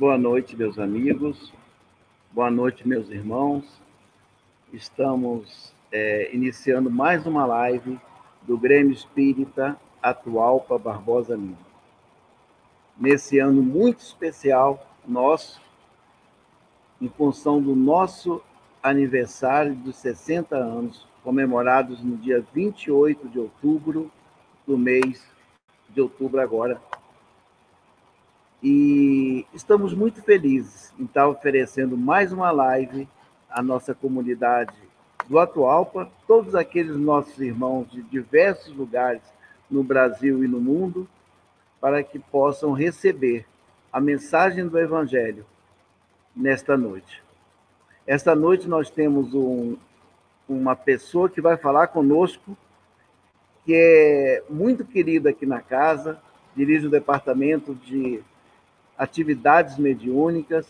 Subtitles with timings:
[0.00, 1.52] Boa noite, meus amigos.
[2.32, 3.82] Boa noite, meus irmãos.
[4.72, 8.00] Estamos é, iniciando mais uma live
[8.40, 11.58] do Grêmio Espírita Atual para Barbosa Lima.
[12.98, 15.60] Nesse ano muito especial nosso,
[16.98, 18.42] em função do nosso
[18.82, 24.10] aniversário dos 60 anos, comemorados no dia 28 de outubro
[24.66, 25.30] do mês
[25.90, 26.80] de outubro agora.
[28.62, 33.08] E estamos muito felizes em estar oferecendo mais uma live
[33.48, 34.74] à nossa comunidade
[35.26, 39.22] do Atualpa, todos aqueles nossos irmãos de diversos lugares
[39.70, 41.08] no Brasil e no mundo,
[41.80, 43.46] para que possam receber
[43.90, 45.46] a mensagem do Evangelho
[46.36, 47.22] nesta noite.
[48.06, 49.78] Esta noite nós temos um,
[50.46, 52.54] uma pessoa que vai falar conosco,
[53.64, 56.20] que é muito querida aqui na casa,
[56.54, 58.22] dirige o departamento de
[59.00, 60.66] atividades mediúnicas,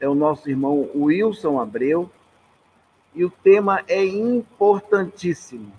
[0.00, 2.10] é o nosso irmão Wilson Abreu,
[3.14, 5.70] e o tema é importantíssimo.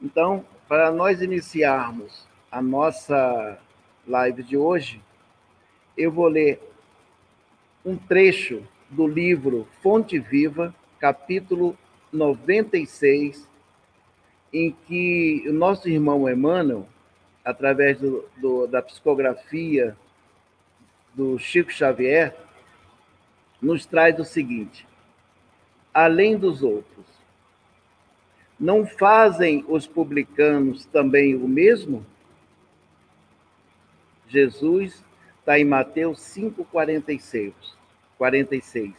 [0.00, 3.58] Então, para nós iniciarmos a nossa
[4.06, 5.02] live de hoje,
[5.98, 6.60] eu vou ler
[7.84, 11.76] um trecho do livro Fonte Viva, capítulo
[12.12, 13.44] 96,
[14.52, 16.86] em que o nosso irmão Emmanuel,
[17.44, 19.96] através do, do, da psicografia
[21.16, 22.36] do Chico Xavier,
[23.60, 24.86] nos traz o seguinte:
[25.92, 27.06] além dos outros,
[28.60, 32.04] não fazem os publicanos também o mesmo?
[34.28, 35.02] Jesus
[35.40, 37.52] está em Mateus 5,46.
[38.18, 38.92] 46.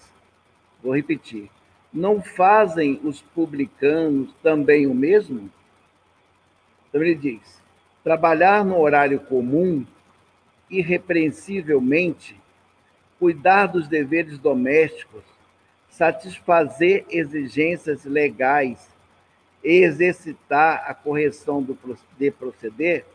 [0.81, 1.50] Vou repetir.
[1.94, 5.52] Não fazem os publicanos também o mesmo?
[6.90, 7.62] Então ele diz:
[8.03, 9.86] trabalhar no horário comum,
[10.70, 12.40] irrepreensivelmente,
[13.20, 15.24] cuidar dos deveres domésticos,
[15.90, 18.90] satisfazer exigências legais
[19.64, 21.78] e exercitar a correção do,
[22.18, 23.06] de proceder,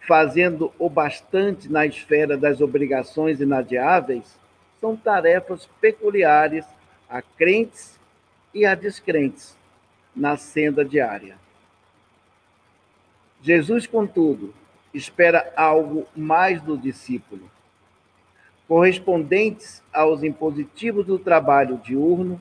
[0.00, 4.38] fazendo o bastante na esfera das obrigações inadiáveis,
[4.80, 6.64] são tarefas peculiares
[7.08, 7.98] a crentes
[8.54, 9.56] e a descrentes
[10.14, 11.36] na senda diária.
[13.42, 14.54] Jesus, contudo,
[14.96, 17.50] espera algo mais do discípulo,
[18.66, 22.40] correspondentes aos impositivos do trabalho diurno,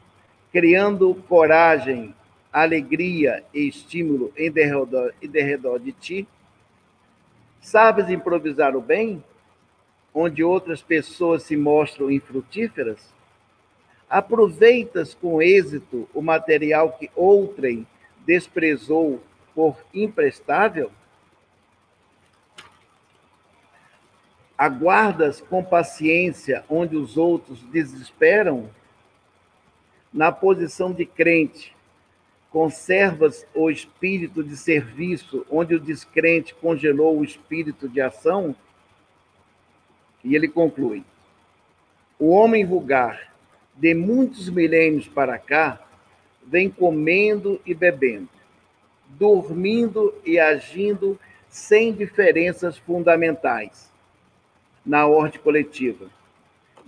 [0.51, 2.16] criando coragem,
[2.51, 6.27] alegria e estímulo em derredor, em derredor de ti.
[7.59, 9.23] Sabes improvisar o bem?
[10.16, 13.13] onde outras pessoas se mostram infrutíferas?
[14.09, 17.85] Aproveitas com êxito o material que outrem
[18.25, 19.22] desprezou
[19.53, 20.89] por imprestável?
[24.57, 28.69] Aguardas com paciência onde os outros desesperam?
[30.13, 31.75] Na posição de crente,
[32.49, 38.55] conservas o espírito de serviço onde o descrente congelou o espírito de ação?
[40.23, 41.03] E ele conclui:
[42.17, 43.33] o homem vulgar,
[43.75, 45.85] de muitos milênios para cá,
[46.47, 48.29] vem comendo e bebendo,
[49.09, 53.93] dormindo e agindo sem diferenças fundamentais
[54.85, 56.09] na ordem coletiva.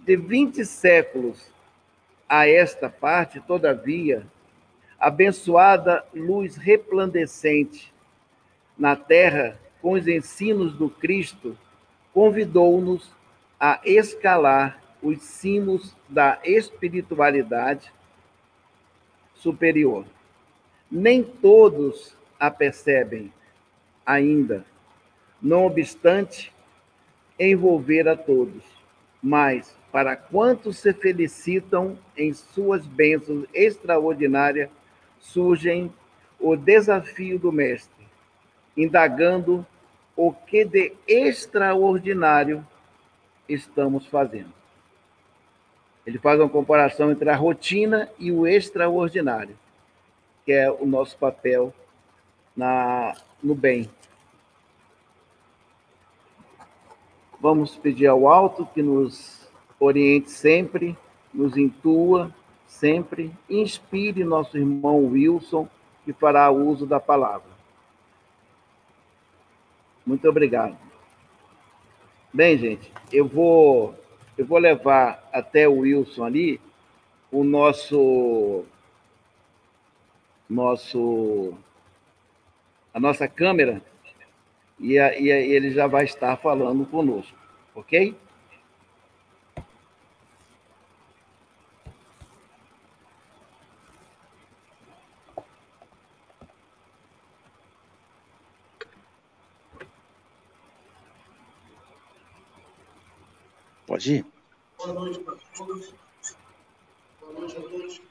[0.06, 1.52] De 20 séculos
[2.30, 4.26] a esta parte, todavia,
[5.00, 7.94] abençoada luz resplandecente
[8.78, 11.58] na terra com os ensinos do Cristo
[12.14, 13.12] convidou-nos
[13.60, 17.92] a escalar os cimos da espiritualidade
[19.36, 20.06] superior.
[20.90, 23.32] Nem todos a percebem
[24.06, 24.66] ainda,
[25.42, 26.54] não obstante
[27.40, 28.64] envolver a todos,
[29.22, 34.70] mas para quantos se felicitam em suas bênçãos extraordinárias,
[35.20, 35.92] surgem
[36.40, 38.06] o desafio do Mestre,
[38.76, 39.66] indagando
[40.16, 42.66] o que de extraordinário
[43.48, 44.54] estamos fazendo.
[46.06, 49.58] Ele faz uma comparação entre a rotina e o extraordinário,
[50.46, 51.74] que é o nosso papel
[52.56, 53.14] na,
[53.44, 53.90] no bem.
[57.40, 59.48] Vamos pedir ao alto que nos
[59.80, 60.98] oriente sempre,
[61.34, 62.34] nos intua
[62.68, 65.68] sempre, inspire nosso irmão Wilson,
[66.04, 67.50] que fará uso da palavra.
[70.06, 70.78] Muito obrigado.
[72.34, 73.96] Bem, gente, eu vou
[74.38, 76.62] eu vou levar até o Wilson ali
[77.32, 78.64] o nosso
[80.50, 81.54] nosso
[82.94, 83.82] a nossa câmera
[84.80, 87.38] e, a, e a, ele já vai estar falando conosco,
[87.76, 88.16] ok?
[103.86, 104.26] Pode ir?
[104.78, 105.94] Boa noite para todos.
[107.22, 108.02] Boa noite a todos.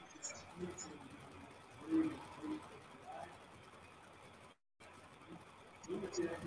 [5.87, 6.46] Thank you.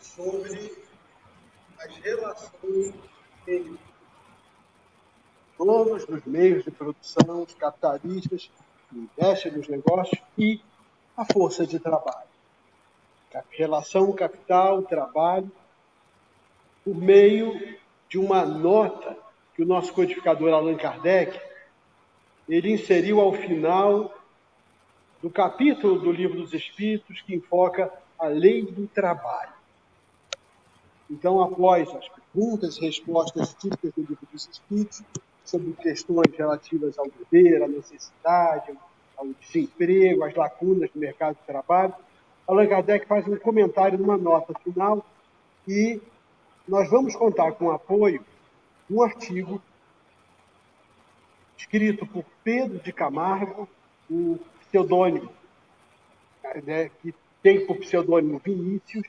[0.00, 0.72] Sobre
[1.78, 2.94] as relações
[3.46, 3.78] entre
[5.58, 8.50] donos dos meios de produção, os capitalistas
[8.88, 10.60] que investem nos negócios e
[11.16, 12.28] a força de trabalho.
[13.50, 15.50] Relação capital-trabalho
[16.84, 17.78] por meio
[18.08, 19.16] de uma nota
[19.54, 21.40] que o nosso codificador Allan Kardec
[22.48, 24.12] ele inseriu ao final
[25.22, 29.52] do capítulo do Livro dos Espíritos que enfoca a lei do trabalho.
[31.08, 35.02] Então, após as perguntas e respostas típicas do Livro dos Espíritos,
[35.44, 38.76] sobre questões relativas ao dever, à necessidade,
[39.16, 41.94] ao desemprego, às lacunas do mercado de trabalho,
[42.46, 45.04] Allan Kardec faz um comentário numa nota final
[45.68, 46.00] e
[46.66, 48.24] nós vamos contar com o apoio
[48.88, 49.62] de um artigo
[51.56, 53.68] escrito por Pedro de Camargo,
[54.10, 54.38] um
[54.72, 55.30] pseudônimo,
[56.64, 59.06] né, que tem por pseudônimo Vinícius,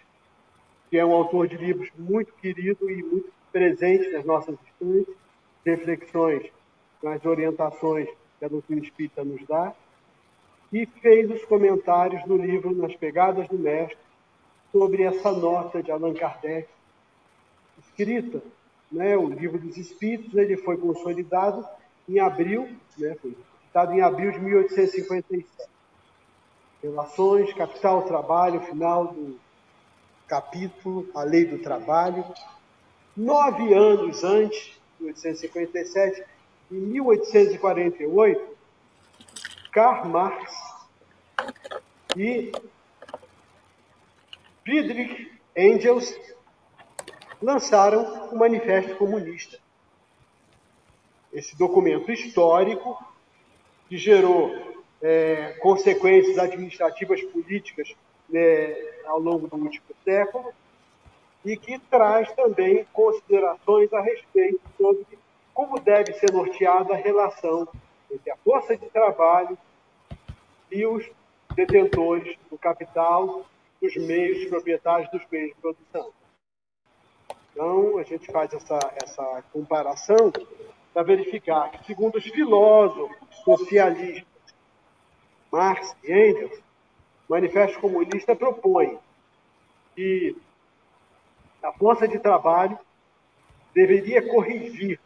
[0.90, 5.16] que é um autor de livros muito querido e muito presente nas nossas estantes,
[5.66, 6.52] reflexões
[7.02, 9.74] nas orientações que a doutrina espírita nos dá,
[10.72, 13.98] e fez os comentários do livro Nas Pegadas do Mestre
[14.72, 16.68] sobre essa nota de Allan Kardec,
[17.80, 18.42] escrita,
[18.92, 21.66] né, o livro dos Espíritos, ele foi consolidado
[22.08, 22.68] em abril,
[22.98, 23.36] né, foi
[23.74, 25.48] editado em abril de 1857.
[26.84, 29.40] Relações, capital, trabalho, final do
[30.28, 32.24] capítulo, a lei do trabalho.
[33.18, 36.24] Nove anos antes 1857,
[36.72, 38.58] em 1848,
[39.72, 40.54] Karl Marx
[42.16, 42.52] e
[44.64, 46.16] Friedrich Engels
[47.42, 49.58] lançaram o Manifesto Comunista.
[51.32, 53.13] Esse documento histórico
[53.94, 54.52] que gerou
[55.04, 57.96] é, consequências administrativas políticas
[58.28, 58.76] né,
[59.06, 60.52] ao longo do último século
[61.46, 65.06] e que traz também considerações a respeito sobre
[65.54, 67.68] como deve ser norteada a relação
[68.10, 69.56] entre a força de trabalho
[70.72, 71.06] e os
[71.56, 73.46] detentores do capital,
[73.80, 76.10] dos meios proprietários dos meios de produção.
[77.52, 80.34] Então, a gente faz essa, essa comparação
[80.94, 84.28] para verificar que, segundo os filósofos socialistas
[85.52, 86.60] Marx e Engels,
[87.28, 88.98] o Manifesto Comunista propõe
[89.96, 90.36] que
[91.62, 92.78] a força de trabalho
[93.74, 95.00] deveria corrigir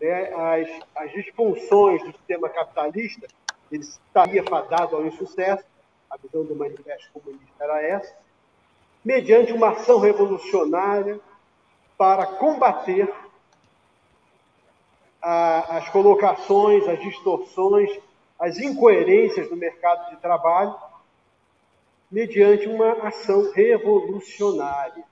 [0.00, 3.26] né, as, as disfunções do sistema capitalista,
[3.70, 5.64] ele estaria fadado ao insucesso,
[6.10, 8.14] a visão do Manifesto Comunista era essa,
[9.04, 11.20] mediante uma ação revolucionária
[11.96, 13.12] para combater
[15.28, 17.90] a, as colocações, as distorções,
[18.38, 20.72] as incoerências do mercado de trabalho,
[22.08, 25.02] mediante uma ação revolucionária.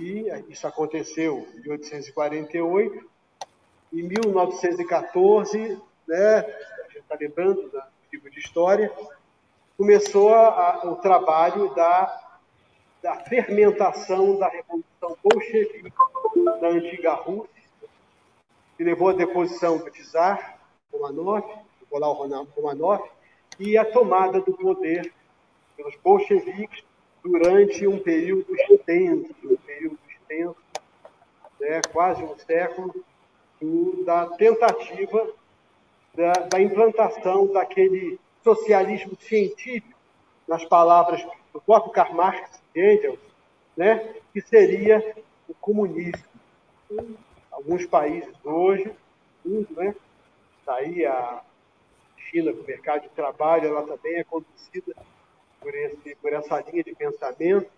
[0.00, 3.10] E isso aconteceu em 1848.
[3.92, 7.82] Em 1914, né, a gente está lembrando do
[8.12, 8.92] livro de história,
[9.76, 12.38] começou a, o trabalho da,
[13.02, 15.92] da fermentação da Revolução Bolchevique
[16.60, 17.57] da antiga Rússia,
[18.78, 20.56] que levou à deposição do czar
[20.92, 21.44] Romanov,
[21.80, 22.14] Nicolau
[22.54, 23.02] Romanov,
[23.58, 25.12] e a tomada do poder
[25.76, 26.84] pelos bolcheviques
[27.20, 30.56] durante um período extenso, um período extenso,
[31.60, 32.94] né, quase um século,
[33.60, 35.28] do, da tentativa
[36.14, 39.98] da, da, implantação daquele socialismo científico,
[40.46, 43.18] nas palavras do próprio Karl Marx e Engels,
[43.76, 45.16] né, que seria
[45.48, 46.28] o comunismo.
[47.58, 48.88] Alguns países hoje,
[49.44, 49.92] mundo, né,
[50.64, 51.42] daí a
[52.16, 54.94] China, o mercado de trabalho, ela também é conduzida
[55.60, 57.68] por, esse, por essa linha de pensamento.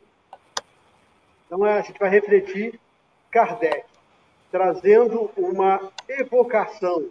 [1.46, 2.78] Então, a gente vai refletir
[3.30, 3.86] Kardec,
[4.50, 7.08] trazendo uma evocação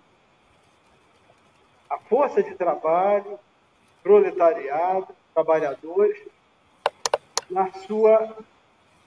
[1.90, 3.40] à força de trabalho,
[4.04, 6.22] proletariado, trabalhadores,
[7.50, 8.38] na sua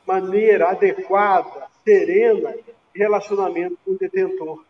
[0.04, 2.52] maneira adequada, serena,
[2.94, 4.64] relacionamento com o detentor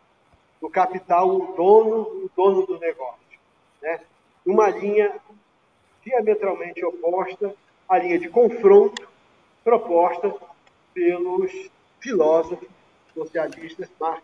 [0.60, 3.38] do capital, o dono, o dono do negócio.
[3.80, 4.00] Né?
[4.46, 5.20] Uma linha
[6.04, 7.54] diametralmente oposta
[7.88, 9.08] à linha de confronto
[9.64, 10.34] proposta
[10.92, 12.68] pelos filósofos
[13.14, 14.22] socialistas Marx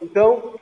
[0.00, 0.58] Então,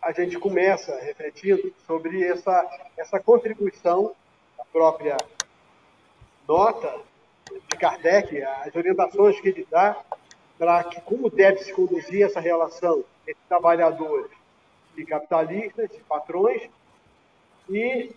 [0.00, 4.14] a gente começa refletindo sobre essa, essa contribuição
[4.56, 5.16] da própria
[6.48, 7.00] nota
[7.68, 10.02] de Kardec, as orientações que ele dá
[10.58, 14.30] para que como deve se conduzir essa relação entre trabalhadores
[14.96, 16.68] e capitalistas e patrões,
[17.68, 18.10] e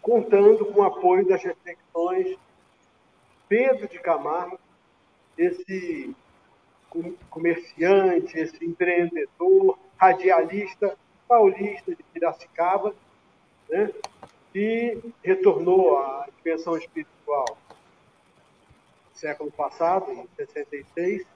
[0.00, 2.36] contando com o apoio das reflexões
[3.48, 4.58] Pedro de Camargo,
[5.36, 6.14] esse
[7.30, 12.94] comerciante, esse empreendedor, radialista paulista de Piracicaba,
[13.68, 13.90] né,
[14.52, 17.58] que retornou à dimensão espiritual
[19.18, 21.26] século passado, em 66,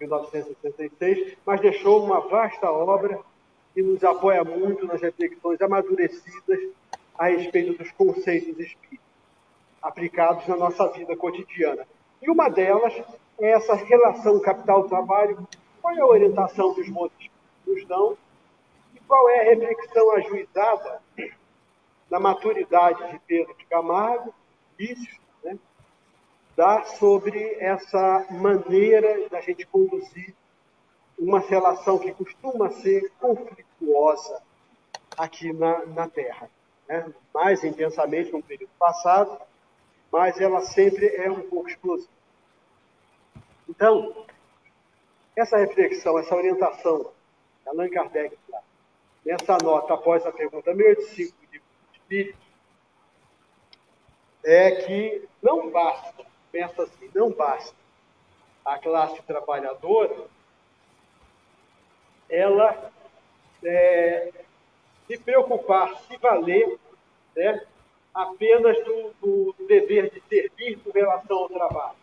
[0.00, 3.20] 1966, mas deixou uma vasta obra
[3.72, 6.60] que nos apoia muito nas reflexões amadurecidas
[7.18, 9.04] a respeito dos conceitos espíritas
[9.82, 11.86] aplicados na nossa vida cotidiana.
[12.22, 12.94] E uma delas
[13.38, 15.46] é essa relação capital-trabalho.
[15.82, 17.30] Qual é a orientação que os modos
[17.66, 18.16] nos dão
[18.94, 21.02] e qual é a reflexão ajuizada
[22.10, 24.32] na maturidade de Pedro de Camargo,
[24.78, 25.20] isso,
[26.56, 30.34] dá sobre essa maneira da gente conduzir
[31.18, 34.42] uma relação que costuma ser conflituosa
[35.16, 36.50] aqui na, na Terra.
[36.88, 37.12] Né?
[37.32, 39.40] Mais intensamente no período passado,
[40.12, 42.12] mas ela sempre é um pouco explosiva.
[43.68, 44.24] Então,
[45.36, 47.10] essa reflexão, essa orientação
[47.66, 48.36] Allan Kardec,
[49.24, 52.38] nessa nota após a pergunta 1085 de Espírito,
[54.44, 57.74] é que não basta, pensa assim, não basta
[58.64, 60.28] a classe trabalhadora
[62.30, 62.92] ela
[63.64, 64.32] é,
[65.08, 66.78] se preocupar, se valer
[67.36, 67.66] né,
[68.14, 71.96] apenas do, do, dever de servir com relação ao trabalho.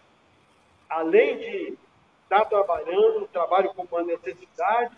[0.90, 1.78] Além de
[2.24, 4.96] estar trabalhando, o trabalho como uma necessidade,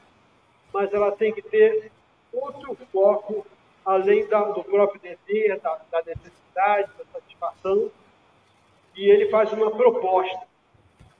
[0.73, 1.91] mas ela tem que ter
[2.33, 3.45] outro foco,
[3.85, 7.91] além da, do próprio dever, da, da necessidade, da satisfação,
[8.95, 10.47] e ele faz uma proposta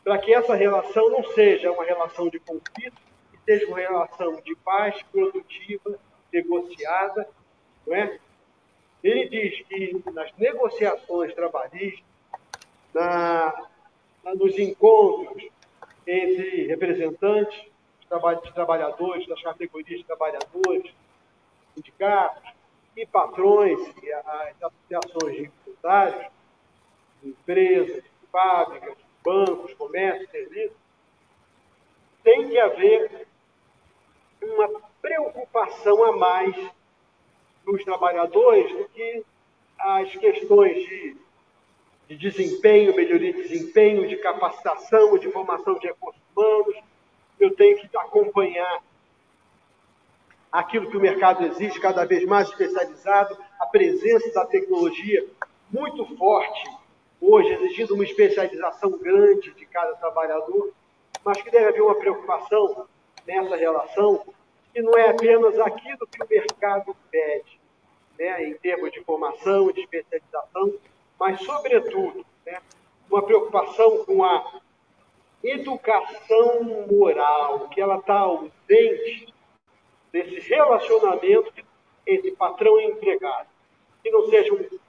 [0.04, 3.02] para que essa relação não seja uma relação de conflito,
[3.32, 5.98] que seja uma relação de paz produtiva,
[6.32, 7.28] negociada,
[7.86, 8.20] não é?
[9.04, 12.04] Ele diz que nas negociações trabalhistas,
[12.94, 13.68] na,
[14.36, 15.50] nos encontros
[16.08, 17.60] entre representantes
[18.44, 20.94] de trabalhadores, das categorias de trabalhadores,
[21.76, 22.52] sindicatos
[22.96, 26.33] e patrões e as associações de empresários,
[27.24, 30.78] empresas, fábricas, bancos, comércio, serviços,
[32.24, 33.28] tem que haver
[34.42, 36.56] uma preocupação a mais
[37.66, 39.24] dos trabalhadores do que
[39.80, 41.18] as questões de,
[42.08, 46.76] de desempenho, melhoria de desempenho, de capacitação, de formação de recursos humanos.
[47.40, 48.82] Eu tenho que acompanhar
[50.52, 55.26] aquilo que o mercado exige, cada vez mais especializado, a presença da tecnologia
[55.72, 56.64] muito forte,
[57.26, 60.74] hoje exigindo uma especialização grande de cada trabalhador,
[61.24, 62.86] mas que deve haver uma preocupação
[63.26, 64.24] nessa relação
[64.74, 67.60] que não é apenas aquilo que o mercado pede,
[68.18, 70.74] né, em termos de formação, de especialização,
[71.20, 72.60] mas, sobretudo, né,
[73.10, 74.60] uma preocupação com a
[75.44, 79.34] educação moral, que ela está ausente
[80.12, 81.54] desse relacionamento
[82.08, 83.48] entre patrão e empregado.
[84.02, 84.80] Que não seja um,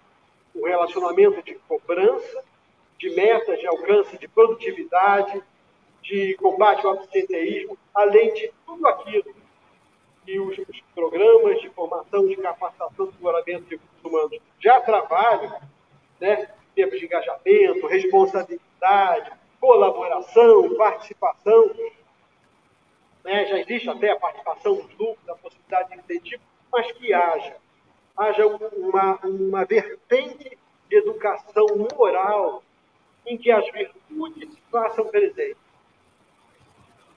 [0.65, 2.43] um relacionamento de cobrança,
[2.99, 5.43] de metas de alcance de produtividade,
[6.03, 9.35] de combate ao absenteísmo, além de tudo aquilo
[10.25, 15.61] que os, os programas de formação, de capacitação, de desenvolvimento de recursos humanos já trabalham,
[16.19, 16.49] né?
[16.75, 21.71] Tempos de engajamento, responsabilidade, colaboração, participação.
[23.23, 23.47] Né?
[23.47, 26.43] Já existe até a participação dos lucros, a possibilidade de incentivo,
[26.73, 27.57] mas que haja,
[28.17, 30.57] haja uma, uma vertente
[30.89, 31.67] de educação
[31.97, 32.63] moral
[33.27, 35.57] em que as virtudes façam presente.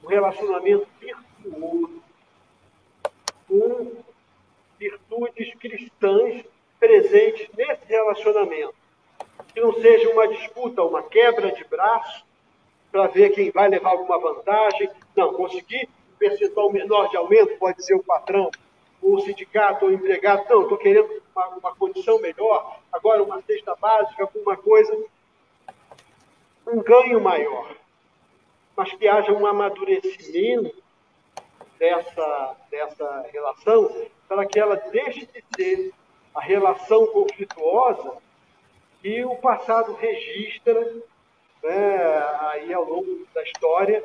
[0.04, 2.01] Um relacionamento virtuoso,
[3.48, 4.04] com
[4.80, 6.46] virtudes cristãs
[6.80, 8.75] presentes nesse relacionamento.
[9.54, 12.25] Que não seja uma disputa, uma quebra de braço
[12.92, 14.89] para ver quem vai levar alguma vantagem.
[15.16, 18.50] Não, conseguir um percentual menor de aumento pode ser o patrão,
[19.01, 20.46] o sindicato, ou o empregado.
[20.50, 24.98] Não, estou querendo uma, uma condição melhor, agora uma cesta básica, alguma coisa.
[26.66, 27.75] Um ganho maior,
[28.75, 30.75] mas que haja um amadurecimento
[31.80, 33.89] dessa, dessa relação
[34.27, 35.94] para que ela deixe de ser
[36.36, 38.18] a relação conflituosa
[39.01, 40.96] que o passado registra
[41.63, 41.98] né,
[42.51, 44.04] aí ao longo da história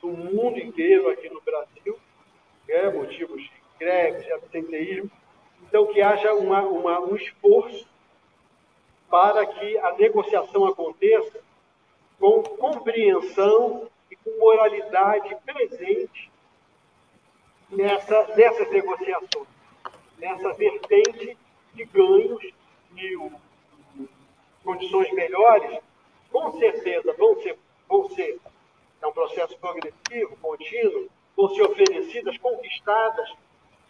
[0.00, 1.98] do mundo inteiro aqui no Brasil,
[2.68, 3.42] né, motivos
[3.84, 5.10] de greves, de absenteísmo.
[5.62, 7.86] Então, que haja uma, uma, um esforço
[9.10, 11.40] para que a negociação aconteça
[12.18, 16.30] com compreensão e com moralidade presente
[17.70, 19.48] nessa, nessas negociações,
[20.18, 21.36] nessa vertente
[21.74, 22.42] de ganhos
[22.96, 23.30] e
[24.62, 25.78] condições melhores,
[26.30, 28.38] com certeza vão ser, vão ser,
[29.02, 33.34] é um processo progressivo, contínuo, vão ser oferecidas, conquistadas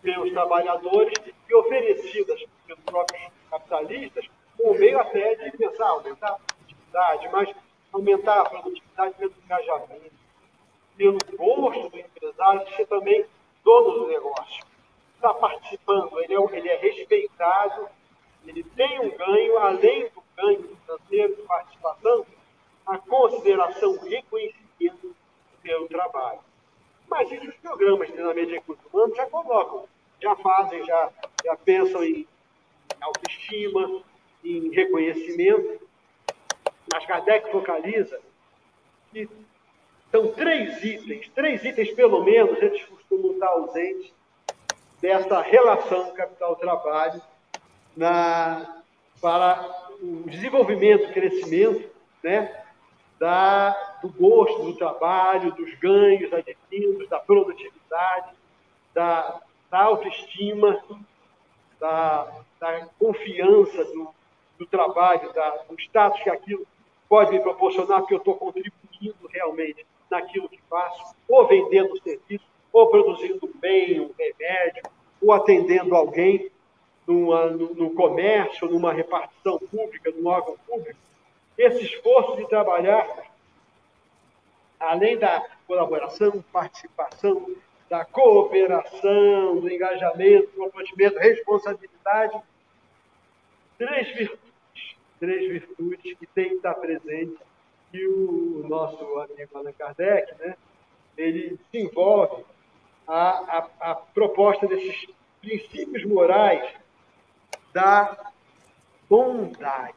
[0.05, 1.15] pelos trabalhadores
[1.49, 7.55] e oferecidas pelos próprios capitalistas, com meio até de pensar, aumentar a produtividade, mas
[7.91, 10.13] aumentar a produtividade pelo engajamento,
[10.97, 13.25] pelo gosto do empresário de ser também
[13.65, 14.65] dono do negócio.
[15.17, 17.89] Está participando, ele é, ele é respeitado,
[18.47, 22.27] ele tem um ganho, além do ganho financeiro de participação,
[22.87, 25.17] a consideração, o reconhecimento
[25.63, 26.41] pelo trabalho.
[27.09, 29.89] Mas isso os programas de treinamento de recursos humanos já colocam,
[30.25, 31.11] já fazem, já,
[31.45, 32.27] já pensam em
[33.01, 34.03] autoestima,
[34.43, 35.87] em reconhecimento.
[36.93, 38.19] Mas Kardec focaliza
[39.13, 39.29] que
[40.11, 44.13] são três itens, três itens pelo menos, eles costumam estar ausentes
[45.01, 47.21] dessa relação capital-trabalho
[49.21, 49.69] para
[50.01, 51.91] o desenvolvimento, crescimento
[52.23, 52.65] né,
[53.19, 53.71] da,
[54.03, 58.35] do gosto do trabalho, dos ganhos adquiridos, da produtividade,
[58.95, 59.41] da,
[59.75, 60.81] da autoestima,
[61.81, 64.09] da, da confiança do,
[64.57, 66.65] do trabalho, da, do status que aquilo
[67.09, 72.89] pode me proporcionar, porque eu estou contribuindo realmente naquilo que faço, ou vendendo serviço, ou
[72.89, 74.85] produzindo um bem, um remédio,
[75.21, 76.53] ou atendendo alguém
[77.05, 81.01] numa, no, no comércio, numa repartição pública, num órgão público.
[81.59, 83.09] Esse esforço de trabalhar,
[84.79, 87.57] além da colaboração, participação,
[87.89, 92.41] da cooperação, do engajamento, comprometimento, responsabilidade,
[93.79, 97.39] três virtudes, três virtudes que têm que estar presentes
[97.93, 100.57] e o nosso amigo Allan Kardec, né,
[101.17, 102.45] ele desenvolve
[103.07, 105.07] a, a, a proposta desses
[105.41, 106.75] princípios morais
[107.73, 108.33] da
[109.09, 109.95] bondade,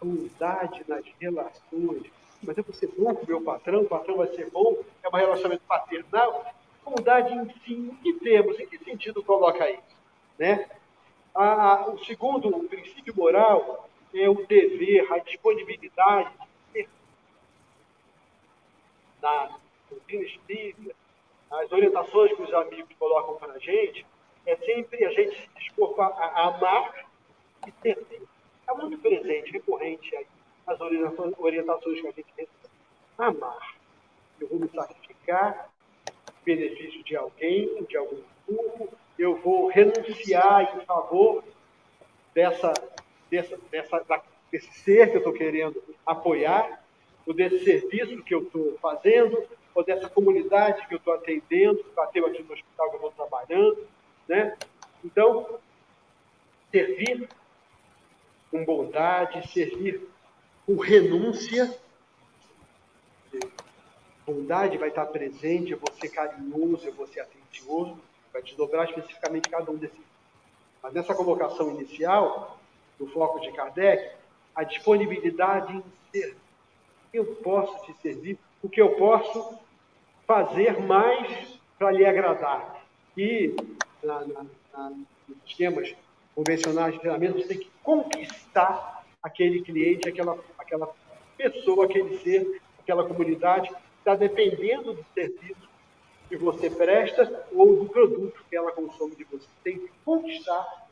[0.00, 2.04] bondade nas relações.
[2.42, 5.08] Mas eu vou ser bom com o meu patrão, o patrão vai ser bom, é
[5.08, 6.54] um relacionamento paternal.
[6.86, 9.96] Bondade em si, em que termos, em que sentido coloca isso?
[10.38, 10.68] Né?
[11.34, 16.30] A, o segundo o princípio moral é o dever, a disponibilidade
[16.72, 16.88] de
[19.20, 19.58] na
[19.90, 20.94] doutrina espírita,
[21.50, 24.06] as orientações que os amigos colocam para a gente,
[24.46, 27.06] é sempre a gente se dispor a, a amar
[27.66, 28.22] e servir.
[28.68, 30.26] É muito presente, recorrente aí,
[30.66, 32.50] as orientações que a gente recebe.
[33.18, 33.76] Amar.
[34.40, 35.70] Eu vou me sacrificar
[36.46, 41.42] benefício de alguém, de algum grupo, eu vou renunciar em favor
[42.32, 42.72] dessa,
[43.28, 46.84] dessa, dessa, desse ser que eu estou querendo apoiar,
[47.26, 49.42] ou desse serviço que eu estou fazendo,
[49.74, 53.88] ou dessa comunidade que eu estou atendendo, bateu aqui no hospital que eu estou trabalhando.
[54.28, 54.56] Né?
[55.04, 55.58] Então,
[56.70, 57.28] servir
[58.50, 60.08] com bondade, servir
[60.64, 61.76] com renúncia.
[64.26, 67.96] Bondade vai estar presente, eu vou ser carinhoso, eu vou ser atencioso,
[68.32, 69.98] vai desdobrar especificamente cada um desses.
[70.82, 72.58] Mas nessa colocação inicial,
[72.98, 74.10] do foco de Kardec,
[74.54, 76.46] a disponibilidade em servir
[77.16, 79.58] eu posso te servir, o que eu posso
[80.26, 82.84] fazer mais para lhe agradar.
[83.16, 83.54] E
[84.02, 85.94] na, na, na, nos esquemas
[86.34, 90.88] convencionais de treinamento, você tem que conquistar aquele cliente, aquela, aquela
[91.36, 93.70] pessoa, aquele ser, aquela comunidade,
[94.06, 95.68] está dependendo do serviço
[96.28, 99.48] que você presta ou do produto que ela consome de você.
[99.64, 100.86] Tem que conquistar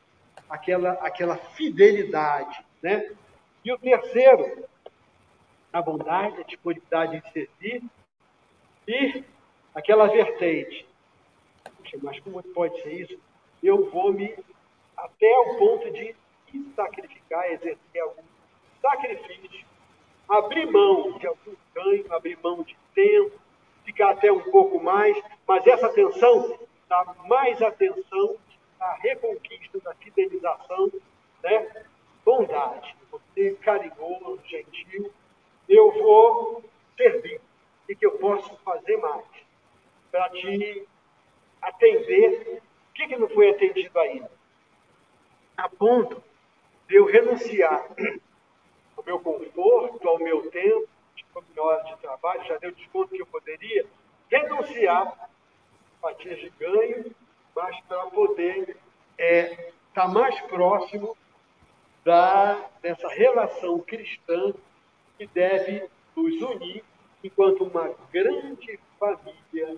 [0.50, 2.64] aquela, aquela fidelidade.
[2.83, 3.14] Né?
[3.64, 4.66] E o terceiro
[5.72, 7.85] a bondade, a disponibilidade em servir
[8.87, 9.24] e
[9.74, 10.87] aquela vertente.
[12.03, 13.18] Mas como pode ser isso?
[13.62, 14.37] Eu vou me
[14.96, 16.14] até o ponto de
[16.74, 18.22] sacrificar, exercer algum
[18.81, 19.66] sacrifício,
[20.29, 23.39] abrir mão de algum ganho, abrir mão de tempo,
[23.85, 26.59] ficar até um pouco mais, mas essa atenção
[26.89, 28.37] dá mais atenção
[28.81, 30.91] à reconquista da fidelização,
[31.43, 31.85] né?
[32.25, 35.13] bondade, você carinhoso, gentil,
[35.69, 36.65] eu vou
[36.97, 37.41] servir
[37.89, 39.25] e que eu posso fazer mais
[40.11, 40.87] para te
[41.61, 42.63] atender.
[42.91, 44.31] O que, que não foi atendido ainda?
[45.57, 46.23] A ponto
[46.89, 47.87] de eu renunciar
[48.97, 50.89] ao meu conforto, ao meu tempo,
[51.37, 53.87] a minha de trabalho, já deu desconto que eu poderia,
[54.31, 55.29] renunciar
[56.01, 57.15] fatias de ganho,
[57.55, 58.79] mas para poder estar
[59.19, 61.17] é, tá mais próximo
[62.05, 64.53] da, dessa relação cristã
[65.17, 66.85] que deve nos unir
[67.23, 69.77] enquanto uma grande família,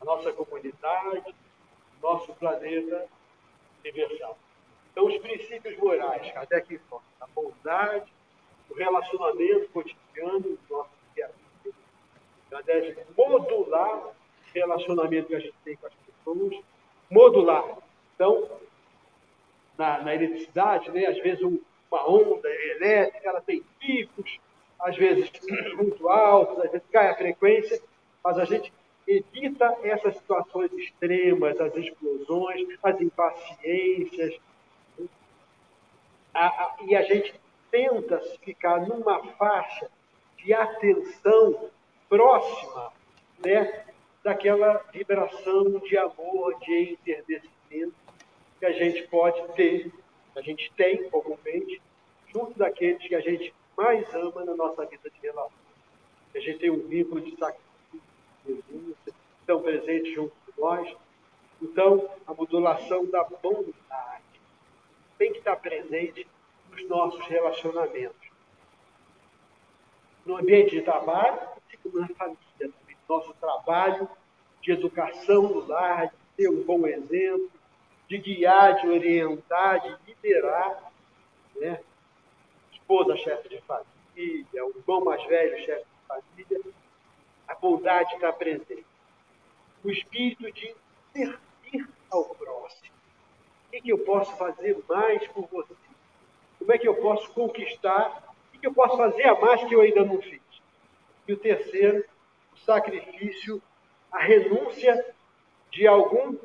[0.00, 1.34] a nossa comunidade,
[2.02, 3.08] nosso planeta
[3.80, 4.38] universal.
[4.98, 8.12] Então, os princípios morais, Kardec informa, a bondade,
[8.68, 14.12] o relacionamento cotidiano do nosso dia a dia, deve modular o
[14.52, 16.64] relacionamento que a gente tem com as pessoas,
[17.08, 17.78] modular.
[18.16, 18.50] Então,
[19.78, 24.40] na, na eletricidade, né, às vezes um, uma onda elétrica, ela tem picos,
[24.80, 25.30] às vezes
[25.78, 27.80] muito altos, às vezes cai a frequência,
[28.24, 28.72] mas a gente
[29.06, 34.40] evita essas situações extremas, as explosões, as impaciências,
[36.34, 37.34] a, a, e a gente
[37.70, 39.90] tenta ficar numa faixa
[40.36, 41.70] de atenção
[42.08, 42.92] próxima
[43.44, 43.84] né,
[44.22, 47.94] daquela vibração de amor, de entendimento
[48.58, 49.92] que a gente pode ter,
[50.36, 51.80] a gente tem comumente,
[52.32, 55.52] junto daqueles que a gente mais ama na nossa vida de relação.
[56.34, 58.02] A gente tem um vínculo de sacrifício,
[58.44, 58.94] de
[59.40, 60.96] estão presentes junto de nós.
[61.62, 64.17] Então, a modulação da bondade
[65.18, 66.26] tem que estar presente
[66.70, 68.28] nos nossos relacionamentos.
[70.24, 72.96] No ambiente de trabalho, assim como na família também.
[73.08, 74.08] Nosso trabalho
[74.62, 77.50] de educação no lar, de ter um bom exemplo,
[78.06, 80.92] de guiar, de orientar, de liderar,
[81.56, 81.82] né?
[82.72, 86.74] esposa, chefe de família, o irmão mais velho, chefe de família,
[87.46, 88.86] a bondade está presente.
[89.84, 90.74] O espírito de
[91.12, 92.97] servir ao próximo.
[93.78, 95.72] Que, que eu posso fazer mais por você?
[96.58, 98.34] Como é que eu posso conquistar?
[98.52, 100.40] O que, eu posso fazer a mais que eu ainda não fiz?
[101.28, 102.04] E o terceiro,
[102.52, 103.62] o sacrifício,
[104.10, 105.14] a renúncia
[105.70, 106.36] de algum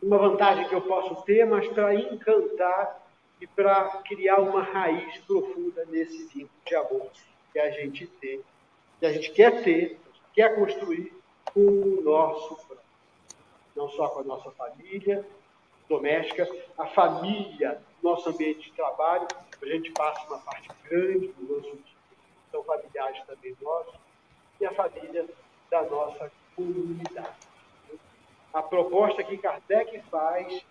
[0.00, 3.04] uma vantagem que eu posso ter, mas para encantar
[3.40, 7.10] e para criar uma raiz profunda nesse vínculo de amor
[7.52, 8.40] que a gente tem,
[9.00, 9.98] que a gente quer ter,
[10.32, 11.12] quer construir
[11.52, 12.56] com o nosso.
[13.74, 15.26] Não só com a nossa família
[15.88, 19.26] doméstica, a família, nosso ambiente de trabalho,
[19.60, 21.96] a gente passa uma parte grande do nosso dia,
[22.50, 23.94] são familiares também nossos,
[24.60, 25.26] e a família
[25.70, 27.36] da nossa comunidade.
[28.52, 30.64] A proposta que Kardec faz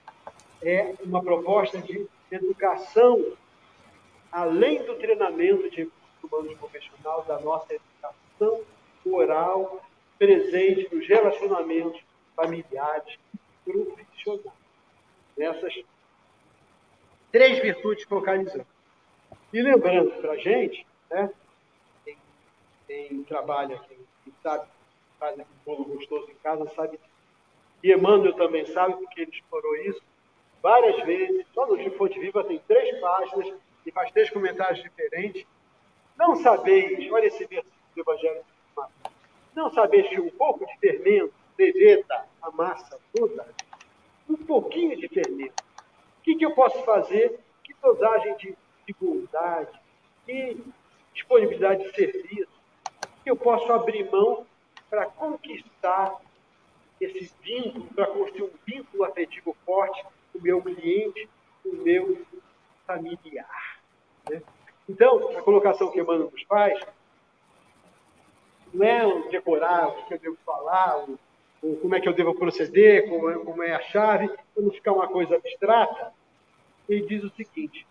[0.62, 3.34] é uma proposta de educação,
[4.32, 5.89] além do treinamento de
[6.24, 8.62] humanos profissional, da nossa educação
[9.06, 9.82] oral
[10.19, 12.00] presente nos relacionamentos
[12.36, 13.17] familiares
[13.65, 14.61] profissionais.
[15.41, 15.73] Nessas
[17.32, 18.67] três virtudes focalizando.
[19.51, 21.32] E lembrando para a gente, né,
[22.06, 22.15] quem,
[22.88, 24.67] quem trabalha aqui, quem sabe,
[25.19, 26.99] faz um bolo gostoso em casa, sabe
[27.84, 30.04] E Emmanuel também sabe, porque ele explorou isso,
[30.62, 33.51] várias vezes, só no livro Fonte Viva tem três páginas
[33.84, 35.43] e faz três comentários diferentes.
[36.19, 38.45] Não sabeis, olha esse versículo do Evangelho
[39.56, 43.45] não sabeis que um pouco de fermento leveta a massa toda?
[44.32, 45.62] Um pouquinho de fermento.
[46.20, 47.39] O que, que eu posso fazer?
[47.63, 49.78] Que dosagem de, de bondade,
[50.26, 50.58] que
[51.13, 52.62] disponibilidade de serviço,
[53.24, 54.46] que eu posso abrir mão
[54.89, 56.15] para conquistar
[57.02, 60.02] esse vínculo, para construir um vínculo afetivo forte
[60.34, 61.30] o meu cliente,
[61.65, 62.26] o meu
[62.88, 63.82] familiar.
[64.30, 64.41] Né?
[64.88, 66.80] Então, a colocação que Emmanuel nos faz
[68.74, 71.06] não é decorar o que eu devo falar,
[71.62, 74.93] como é que eu devo proceder, como é, como é a chave, para não ficar
[74.93, 76.12] uma coisa abstrata.
[76.89, 77.86] Ele diz o seguinte: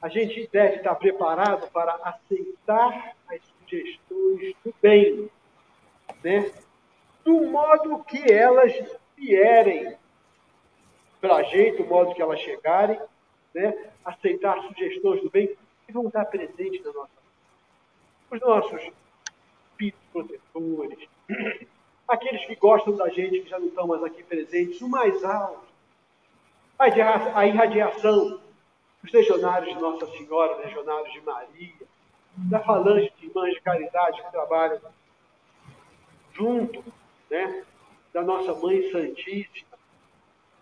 [0.00, 5.30] a gente deve estar preparado para aceitar as sugestões do bem,
[6.24, 6.50] né?
[7.24, 8.72] do modo que elas
[9.16, 9.96] vierem
[11.20, 13.00] para a gente, o modo que elas chegarem,
[13.54, 13.90] né?
[14.04, 15.56] aceitar sugestões do bem
[15.86, 18.32] que vão estar presentes na nossa vida.
[18.32, 18.92] Os nossos
[19.70, 21.08] espíritos protetores,
[22.06, 25.66] aqueles que gostam da gente, que já não estão mais aqui presentes, o mais alto,
[26.78, 28.40] a irradiação.
[29.02, 31.74] Dos legionários de Nossa Senhora, legionários de Maria,
[32.36, 34.80] da falange de irmãs de caridade que trabalham
[36.32, 36.84] junto
[37.28, 37.64] né,
[38.12, 39.76] da nossa Mãe Santíssima,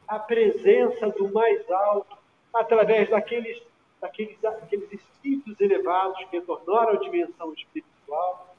[0.09, 2.17] a presença do mais alto
[2.53, 3.63] através daqueles,
[4.01, 8.50] daqueles, daqueles espíritos elevados que retornaram à dimensão espiritual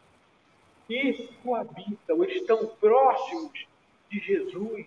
[0.94, 3.68] e coabitam, eles estão próximos
[4.10, 4.86] de Jesus.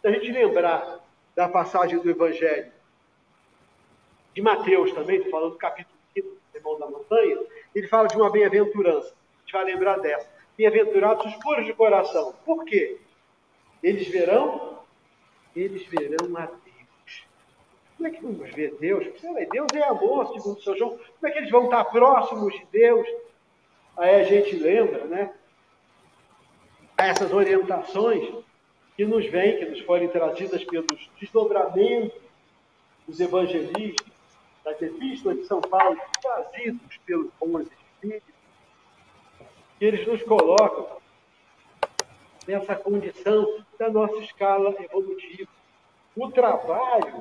[0.00, 1.00] Se a gente lembrar
[1.34, 2.72] da passagem do Evangelho
[4.34, 7.38] de Mateus também, falando do capítulo 5 do Sermão da Montanha,
[7.74, 9.08] ele fala de uma bem-aventurança.
[9.08, 10.28] A gente vai lembrar dessa.
[10.56, 12.34] Bem-aventurados os puros de coração.
[12.44, 12.98] Por quê?
[13.82, 14.76] Eles verão
[15.56, 17.26] eles verão a Deus.
[17.96, 19.06] Como é que vamos ver Deus?
[19.50, 20.90] Deus é amor, segundo o São João.
[20.90, 23.08] Como é que eles vão estar próximos de Deus?
[24.16, 25.30] A gente lembra, né?
[26.96, 28.34] Essas orientações
[28.96, 32.18] que nos vêm, que nos foram trazidas pelos desdobramentos
[33.06, 34.06] dos evangelistas,
[34.64, 38.34] das epístolas de São Paulo, trazidos pelos bons espíritos,
[39.78, 40.96] que eles nos colocam
[42.46, 45.50] nessa condição da nossa escala evolutiva.
[46.16, 47.20] O trabalho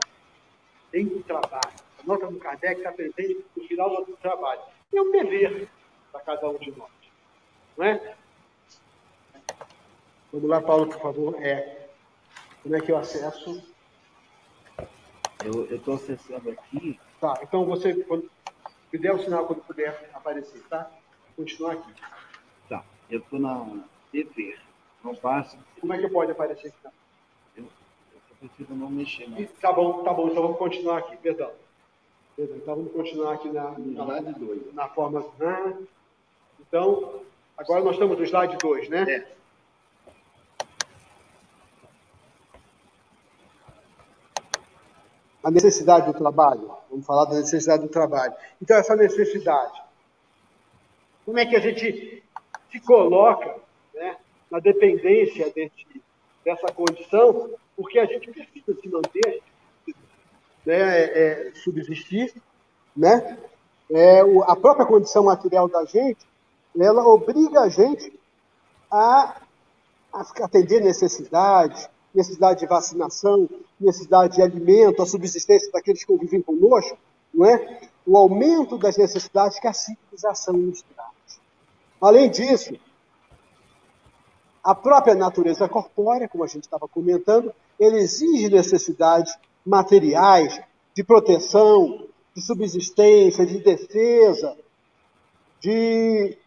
[0.93, 1.75] tem do trabalho.
[1.99, 4.61] A nota do Kardec está presente no final do trabalho.
[4.93, 5.67] É um dever
[6.15, 6.89] para cada um de nós.
[7.77, 8.15] Não é?
[10.31, 11.35] Vamos lá, Paulo, por favor.
[11.41, 11.89] É,
[12.63, 13.61] como é que eu acesso?
[15.43, 16.99] Eu estou acessando aqui.
[17.19, 18.29] Tá, então você quando,
[18.91, 20.89] me dê o um sinal quando puder aparecer, tá?
[21.35, 21.93] Continuar aqui.
[22.69, 24.57] Tá, eu estou na TV.
[25.03, 25.57] Não passa.
[25.79, 26.95] Como é que pode aparecer aqui?
[28.39, 29.51] prefiro não mexer mais.
[29.59, 31.51] Tá bom, tá bom, então vamos continuar aqui, perdão.
[32.35, 34.73] perdão então vamos continuar aqui na, na, 2.
[34.73, 35.25] na forma.
[36.67, 37.21] Então,
[37.57, 39.05] agora nós estamos no slide 2, né?
[39.09, 39.35] É.
[45.43, 46.75] A necessidade do trabalho.
[46.89, 48.33] Vamos falar da necessidade do trabalho.
[48.61, 49.83] Então, essa necessidade.
[51.23, 52.23] Como é que a gente
[52.71, 53.55] se coloca
[53.93, 54.17] né,
[54.49, 56.01] na dependência desse,
[56.43, 59.41] dessa condição porque a gente precisa se manter,
[60.65, 62.33] né, é, é, subsistir,
[62.95, 63.37] né?
[63.91, 66.25] É, o, a própria condição material da gente,
[66.83, 68.17] ela obriga a gente
[68.91, 69.41] a,
[70.41, 76.97] atender necessidades, necessidade de vacinação, necessidade de alimento, a subsistência daqueles que convivem conosco,
[77.33, 77.81] não é?
[78.05, 81.39] O aumento das necessidades que a civilização nos traz.
[82.01, 82.77] Além disso,
[84.63, 89.35] a própria natureza corpórea, como a gente estava comentando, ele exige necessidades
[89.65, 90.59] materiais
[90.95, 94.55] de proteção, de subsistência, de defesa,
[95.59, 96.37] de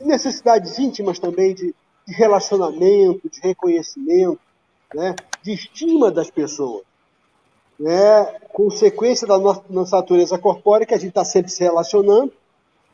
[0.00, 1.74] necessidades íntimas também de,
[2.06, 4.40] de relacionamento, de reconhecimento,
[4.94, 6.82] né, de estima das pessoas.
[7.78, 12.32] Né, consequência da nossa, natureza corpórea, que a gente está sempre se relacionando,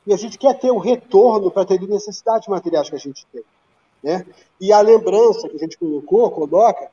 [0.07, 3.43] e a gente quer ter um retorno para ter necessidades materiais que a gente tem.
[4.03, 4.25] Né?
[4.61, 6.89] E a lembrança que a gente colocou, coloca,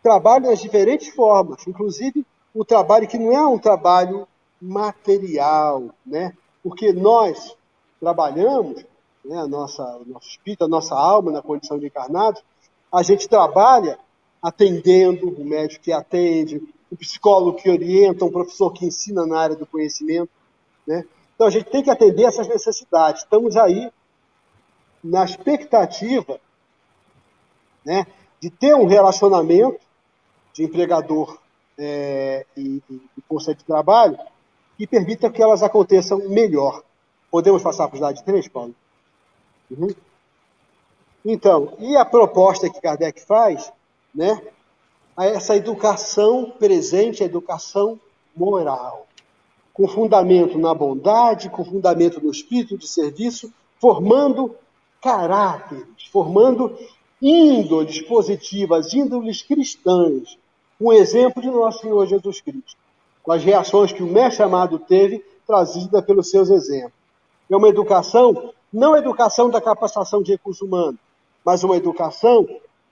[0.00, 4.28] trabalho nas diferentes formas, inclusive o trabalho que não é um trabalho
[4.60, 6.32] material, né?
[6.62, 7.56] Porque nós
[7.98, 8.84] trabalhamos,
[9.24, 12.42] né, a nossa, o nosso espírito, a nossa alma na condição de encarnados,
[12.92, 13.98] a gente trabalha
[14.42, 19.56] atendendo, o médico que atende, o psicólogo que orienta, um professor que ensina na área
[19.56, 20.30] do conhecimento,
[20.86, 21.04] né?
[21.34, 23.22] Então a gente tem que atender essas necessidades.
[23.22, 23.90] Estamos aí
[25.02, 26.38] na expectativa,
[27.84, 28.06] né,
[28.40, 29.80] de ter um relacionamento
[30.52, 31.38] de empregador
[31.76, 34.18] é, e, e, e de trabalho
[34.78, 36.82] que permita que elas aconteçam melhor.
[37.30, 38.74] Podemos passar para o slide 3, Paulo?
[39.78, 39.94] Uhum.
[41.24, 43.72] Então, e a proposta que Kardec faz,
[44.14, 44.40] né?
[45.16, 47.98] Essa educação presente, a educação
[48.36, 49.06] moral,
[49.72, 54.54] com fundamento na bondade, com fundamento no espírito de serviço, formando
[55.00, 56.76] caráteres, formando
[57.20, 60.36] índoles positivas, índoles cristãs,
[60.80, 62.76] um exemplo de nosso Senhor Jesus Cristo,
[63.22, 66.92] com as reações que o mestre amado teve, trazida pelos seus exemplos.
[67.50, 70.98] É uma educação, não a educação da capacitação de recursos humanos,
[71.44, 72.44] mas uma educação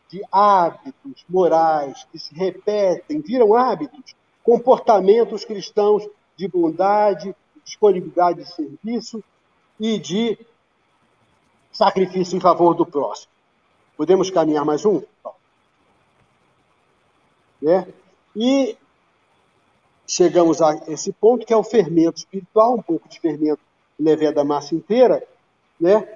[0.08, 4.14] de hábitos morais que se repetem, viram hábitos,
[4.44, 9.24] comportamentos cristãos de bondade, disponibilidade de serviço
[9.80, 10.38] e de
[11.72, 13.32] sacrifício em favor do próximo.
[13.96, 15.02] Podemos caminhar mais um?
[17.60, 17.88] Né?
[18.36, 18.76] E
[20.06, 23.60] chegamos a esse ponto que é o fermento espiritual, um pouco de fermento
[23.98, 25.26] levé da massa inteira,
[25.82, 26.08] né?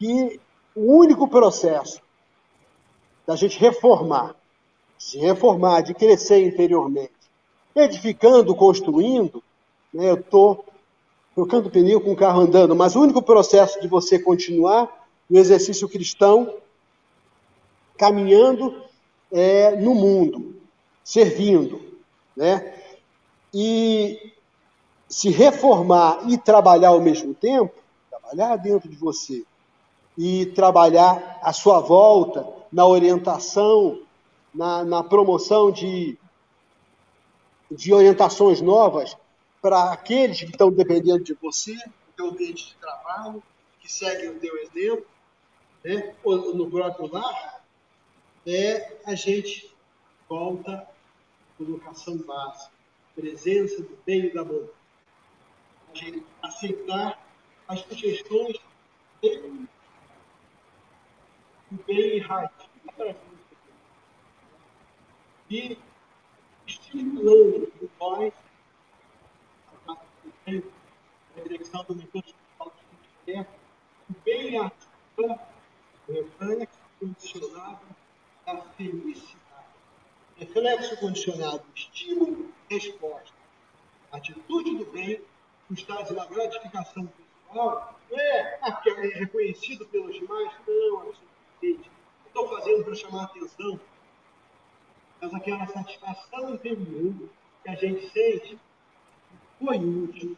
[0.00, 0.40] E
[0.74, 2.00] o único processo
[3.26, 4.34] da gente reformar,
[4.98, 7.12] se reformar, de crescer interiormente,
[7.76, 9.42] edificando, construindo,
[9.92, 10.08] né?
[10.10, 10.64] Eu estou
[11.34, 15.88] trocando pneu com o carro andando, mas o único processo de você continuar no exercício
[15.88, 16.54] cristão,
[17.98, 18.82] caminhando
[19.30, 20.56] é, no mundo,
[21.04, 21.78] servindo,
[22.34, 22.74] né?
[23.52, 24.32] E
[25.06, 27.80] se reformar e trabalhar ao mesmo tempo,
[28.30, 29.44] trabalhar dentro de você
[30.16, 34.02] e trabalhar à sua volta na orientação,
[34.54, 36.16] na, na promoção de,
[37.70, 39.16] de orientações novas
[39.60, 43.42] para aqueles que estão dependendo de você, do teu ambiente de trabalho,
[43.80, 45.06] que seguem o teu exemplo,
[45.84, 46.14] né?
[46.22, 47.64] ou no próprio lar,
[48.46, 49.74] é a gente
[50.28, 50.86] volta
[51.58, 52.72] colocação básica.
[53.14, 54.70] presença do bem e da bondade.
[55.92, 57.29] A gente aceitar
[57.70, 58.56] as sugestões
[59.22, 59.68] bem,
[61.86, 62.50] bem raiz.
[65.48, 65.78] E
[66.66, 68.34] estimulando em nós
[69.86, 72.34] a direção do recurso
[73.24, 73.46] de o
[74.24, 75.48] bem ativa,
[76.08, 77.86] o reflexo condicionado
[78.46, 79.38] da felicidade.
[80.36, 83.38] Reflexo condicionado, estímulo, resposta.
[84.10, 85.22] Atitude do bem,
[85.70, 87.08] o estado da gratificação
[88.12, 91.90] é aquele é reconhecido pelos demais, não, absolutamente.
[92.26, 93.80] Estou fazendo para chamar a atenção,
[95.20, 97.14] mas aquela satisfação interior
[97.62, 98.58] que a gente sente
[99.58, 100.36] foi útil,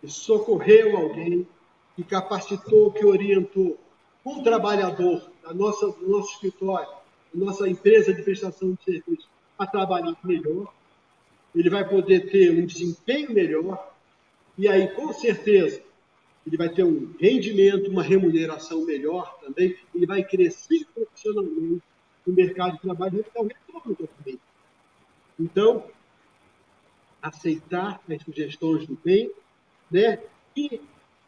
[0.00, 1.48] que socorreu alguém,
[1.96, 3.78] que capacitou, que orientou
[4.24, 6.88] um trabalhador da nossa, do nosso escritório,
[7.32, 10.72] da nossa empresa de prestação de serviço, a trabalhar melhor,
[11.54, 13.92] ele vai poder ter um desempenho melhor,
[14.56, 15.82] e aí, com certeza,
[16.46, 21.82] ele vai ter um rendimento, uma remuneração melhor também, ele vai crescer profissionalmente
[22.26, 24.40] no mercado de trabalho, vai dar um retorno também.
[25.38, 25.86] Então,
[27.20, 29.30] aceitar as sugestões do bem,
[29.90, 30.18] né?
[30.56, 30.80] E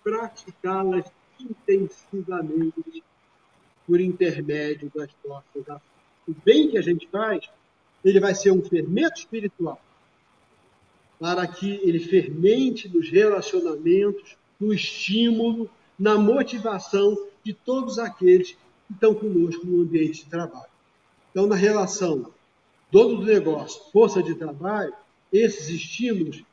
[0.03, 3.03] praticá-las intensivamente
[3.87, 5.83] por intermédio das nossas ações.
[6.27, 7.49] O bem que a gente faz,
[8.05, 9.81] ele vai ser um fermento espiritual
[11.19, 18.53] para que ele fermente nos relacionamentos, no estímulo, na motivação de todos aqueles
[18.87, 20.71] que estão conosco no ambiente de trabalho.
[21.31, 22.33] Então, na relação
[22.91, 24.93] dono do negócio, força de trabalho,
[25.33, 26.45] esses estímulos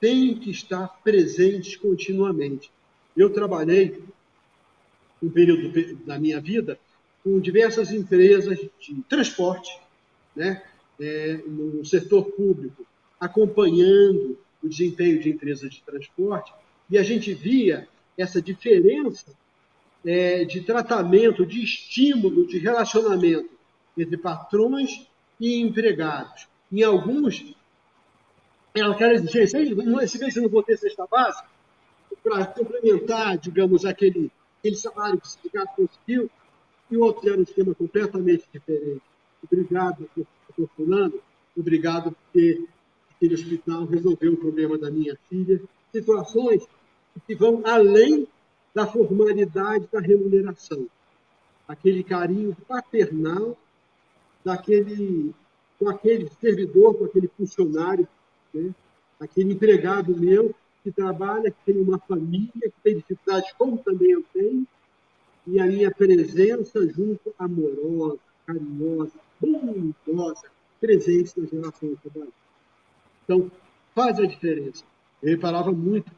[0.00, 2.70] têm que estar presentes continuamente.
[3.14, 4.02] Eu trabalhei
[5.22, 6.78] um período da minha vida
[7.22, 9.70] com diversas empresas de transporte,
[10.34, 10.62] né,
[10.98, 12.86] é, no setor público,
[13.20, 16.52] acompanhando o desempenho de empresas de transporte,
[16.90, 19.32] e a gente via essa diferença
[20.04, 23.50] é, de tratamento, de estímulo, de relacionamento
[23.96, 25.06] entre patrões
[25.40, 26.48] e empregados.
[26.70, 27.54] Em alguns,
[28.74, 31.48] ela quer exigência, esse mês eu não vou ter cesta básica,
[32.22, 36.30] para complementar, digamos, aquele, aquele salário que o sindicato conseguiu,
[36.90, 39.02] e o outro era um esquema completamente diferente.
[39.42, 41.14] Obrigado, doutor Fulano,
[41.56, 42.64] obrigado porque
[43.14, 45.60] aquele hospital resolveu o problema da minha filha.
[45.92, 46.66] Situações
[47.26, 48.26] que vão além
[48.74, 50.86] da formalidade da remuneração.
[51.66, 53.56] Aquele carinho paternal
[54.44, 55.34] daquele,
[55.78, 58.08] com aquele servidor, com aquele funcionário,
[58.54, 58.74] né?
[59.20, 64.24] aquele empregado meu que trabalha, que tem uma família, que tem dificuldades, como também eu
[64.32, 64.66] tenho,
[65.46, 70.50] e a minha presença junto, amorosa, carinhosa, bondosa,
[70.80, 72.32] presente nas relações trabalho.
[73.24, 73.50] Então,
[73.94, 74.84] faz a diferença.
[75.22, 76.10] Eu reparava muito.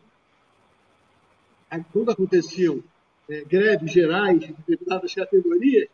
[1.93, 2.83] Quando aconteciam
[3.29, 5.89] é, greves gerais de determinadas categorias,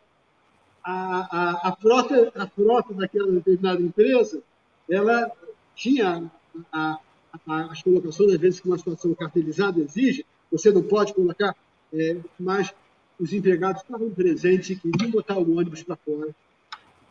[0.82, 4.42] a, a, a, frota, a frota daquela determinada empresa,
[4.88, 5.30] ela
[5.74, 6.30] tinha
[6.72, 6.98] a,
[7.46, 11.54] as colocações, às vezes, que uma situação cartelizada exige, você não pode colocar,
[11.92, 12.72] é, mas
[13.18, 16.34] os empregados estavam presentes e queriam botar o ônibus para fora,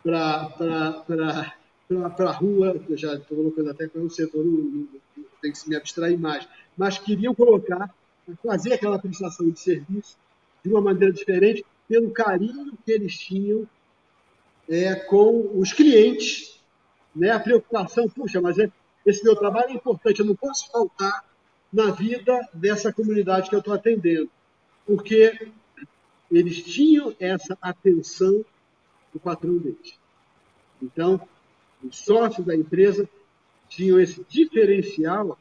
[0.04, 1.04] para
[2.30, 4.88] a rua, já estou colocando até para o setor, não,
[5.42, 6.48] tem que se me abstrair mais,
[6.78, 7.94] mas queriam colocar,
[8.44, 10.18] fazer aquela prestação de serviço
[10.64, 13.68] de uma maneira diferente, pelo carinho que eles tinham
[14.68, 16.60] é, com os clientes,
[17.16, 17.30] né?
[17.30, 18.72] a preocupação, puxa, mas é,
[19.06, 21.24] esse meu trabalho é importante, eu não posso faltar
[21.72, 24.30] na vida dessa comunidade que eu estou atendendo,
[24.88, 25.52] porque
[26.32, 28.44] eles tinham essa atenção
[29.14, 30.00] do patrão deles.
[30.82, 31.22] Então,
[31.84, 33.08] os sócios da empresa
[33.70, 35.38] tinham esse diferencial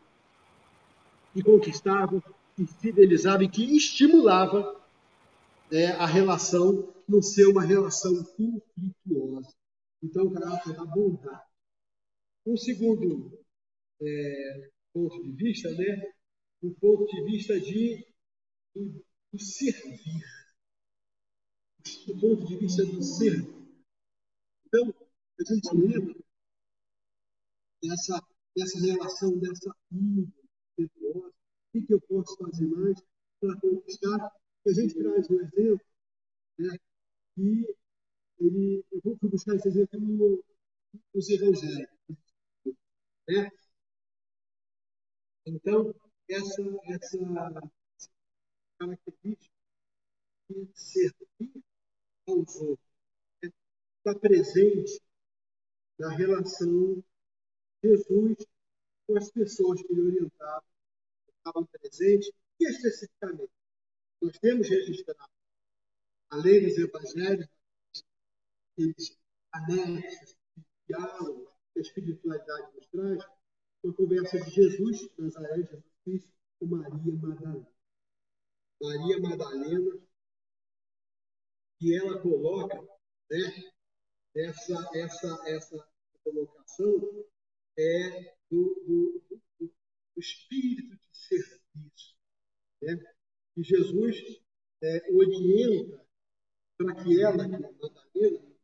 [1.33, 2.23] que conquistava,
[2.57, 4.81] que fidelizava e que estimulava
[5.71, 9.55] é, a relação não ser uma relação conflituosa.
[10.03, 11.45] Então, o caráter da bondade.
[12.47, 13.39] Um segundo
[14.01, 16.13] é, ponto de vista, né?
[16.63, 18.07] um ponto de vista de,
[18.75, 20.25] do, do servir.
[22.07, 23.53] Do ponto de vista do servir.
[24.67, 24.95] Então,
[25.39, 26.15] a gente lembra
[27.83, 28.23] dessa,
[28.57, 30.33] dessa relação, dessa união
[31.79, 33.03] o que, eu posso fazer mais
[33.41, 34.33] para conquistar?
[34.67, 35.81] A gente traz um exemplo
[36.59, 36.79] né,
[37.35, 37.77] que
[38.39, 40.45] ele, eu vou buscar esse exemplo no,
[41.15, 41.91] nos evangelhos.
[43.29, 43.51] Né?
[45.47, 45.95] Então,
[46.29, 47.19] essa, essa
[48.79, 49.55] característica
[50.49, 51.65] de servir
[52.27, 52.79] aos outros
[53.43, 53.51] né?
[53.99, 55.01] está presente
[55.99, 57.03] na relação
[57.83, 58.47] Jesus
[59.07, 60.65] com as pessoas que ele orientava,
[61.45, 63.53] estavam presentes, especificamente,
[64.21, 65.31] nós temos registrado
[66.31, 67.49] a lei dos evangelhos,
[68.73, 69.19] aqueles
[69.53, 70.37] anexos,
[70.89, 73.25] diálogos a espiritualidade nos traz,
[73.83, 77.69] uma conversa de Jesus, Nazaré, Jesus Cristo, com Maria Madalena.
[78.81, 80.01] Maria Madalena,
[81.79, 82.81] que ela coloca,
[83.31, 83.73] né,
[84.37, 85.89] essa, essa, essa
[86.23, 87.27] colocação
[87.77, 89.41] é do, do,
[90.15, 92.17] do espírito de serviço.
[92.83, 92.99] Né?
[93.57, 94.17] E Jesus
[94.83, 96.05] é, orienta
[96.77, 98.55] para que ela, que é Madalena,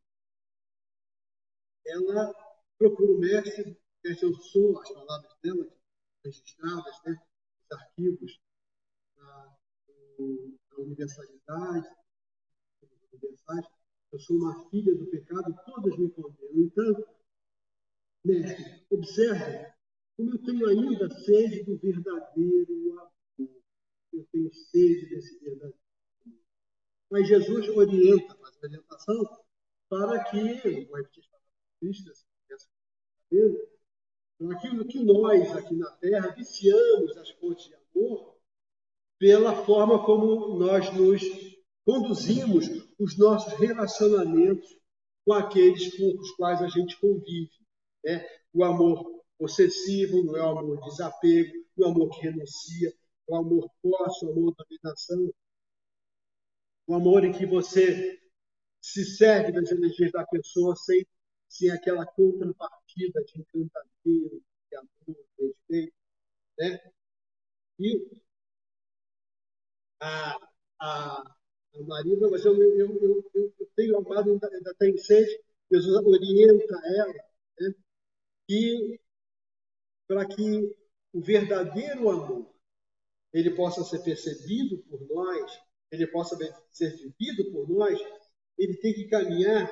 [1.85, 2.33] ela
[2.77, 5.67] procura o mestre, que eu sou as palavras dela,
[6.23, 7.21] registradas, né,
[7.57, 8.39] nos arquivos
[9.15, 9.57] da,
[10.69, 11.87] da universalidade,
[14.11, 16.59] eu sou uma filha do pecado, todas me condenam.
[16.59, 17.07] Entanto,
[18.25, 19.73] mestre, observe
[20.21, 23.49] como eu tenho ainda sede do verdadeiro amor.
[24.13, 25.75] Eu tenho sede desse verdadeiro
[26.25, 26.39] amor.
[27.09, 29.43] Mas Jesus orienta, faz a orientação
[29.89, 31.41] para que, vou repetir as
[31.79, 32.11] Cristo,
[34.37, 38.35] para aquilo que nós aqui na Terra viciamos as fontes de amor
[39.17, 41.21] pela forma como nós nos
[41.83, 42.67] conduzimos
[42.99, 44.77] os nossos relacionamentos
[45.25, 47.51] com aqueles com os quais a gente convive.
[48.03, 48.25] Né?
[48.53, 52.89] O amor possessivo não é o amor de desapego, não é o amor que renuncia,
[52.89, 55.33] é o amor posse, o amor dominação,
[56.85, 58.21] o amor em que você
[58.79, 61.03] se serve das energias da pessoa sem,
[61.49, 65.93] sem aquela contrapartida de encantamento, de amor, de respeito.
[66.59, 66.79] Né?
[67.79, 68.21] E
[69.99, 70.37] a,
[70.79, 71.35] a, a
[72.29, 77.13] mas eu, eu, eu, eu, tenho amado, ainda, ainda tem sede, Jesus orienta ela,
[77.59, 77.73] né?
[78.49, 79.00] e
[80.11, 80.75] para que
[81.13, 82.53] o verdadeiro amor
[83.31, 85.57] ele possa ser percebido por nós,
[85.89, 86.37] ele possa
[86.69, 87.97] ser vivido por nós,
[88.57, 89.71] ele tem que caminhar,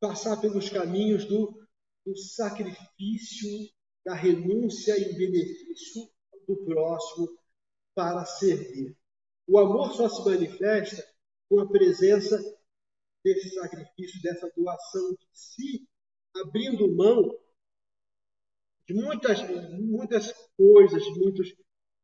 [0.00, 1.64] passar pelos caminhos do,
[2.04, 3.70] do sacrifício,
[4.04, 6.10] da renúncia em benefício
[6.48, 7.28] do próximo
[7.94, 8.96] para servir.
[9.46, 11.08] O amor só se manifesta
[11.48, 12.36] com a presença
[13.24, 15.88] desse sacrifício, dessa doação de si,
[16.34, 17.41] abrindo mão
[18.92, 19.38] de muitas,
[19.80, 21.54] muitas coisas, muitos,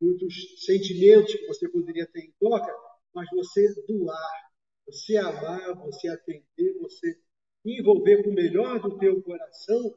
[0.01, 2.75] muitos sentimentos que você poderia ter em troca,
[3.15, 4.51] mas você doar,
[4.87, 7.21] você amar, você atender, você
[7.65, 9.95] envolver com o melhor do teu coração,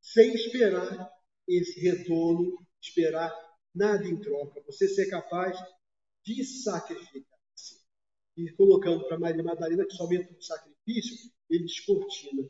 [0.00, 1.10] sem esperar
[1.48, 3.34] esse retorno, esperar
[3.74, 4.62] nada em troca.
[4.66, 5.58] Você ser capaz
[6.24, 7.82] de sacrificar-se.
[8.36, 12.48] E colocando para Maria Madalena que somente o sacrifício ele descortina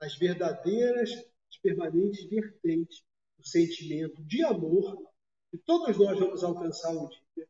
[0.00, 1.10] as verdadeiras
[1.50, 3.02] as permanentes vertentes
[3.36, 5.08] do sentimento de amor
[5.50, 7.48] que todos nós vamos alcançar um dia,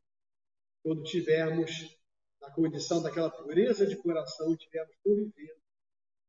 [0.83, 1.99] quando tivermos
[2.41, 5.61] na condição daquela pureza de coração, estivermos convivendo.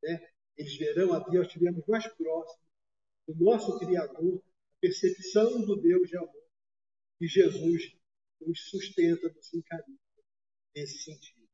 [0.02, 0.28] Né?
[0.56, 2.66] Eles verão a Deus, estivermos mais próximos
[3.28, 6.44] do nosso Criador, a percepção do Deus de amor.
[7.20, 7.96] E Jesus
[8.40, 9.98] nos sustenta, nos encaminha
[10.74, 11.48] nesse sentido.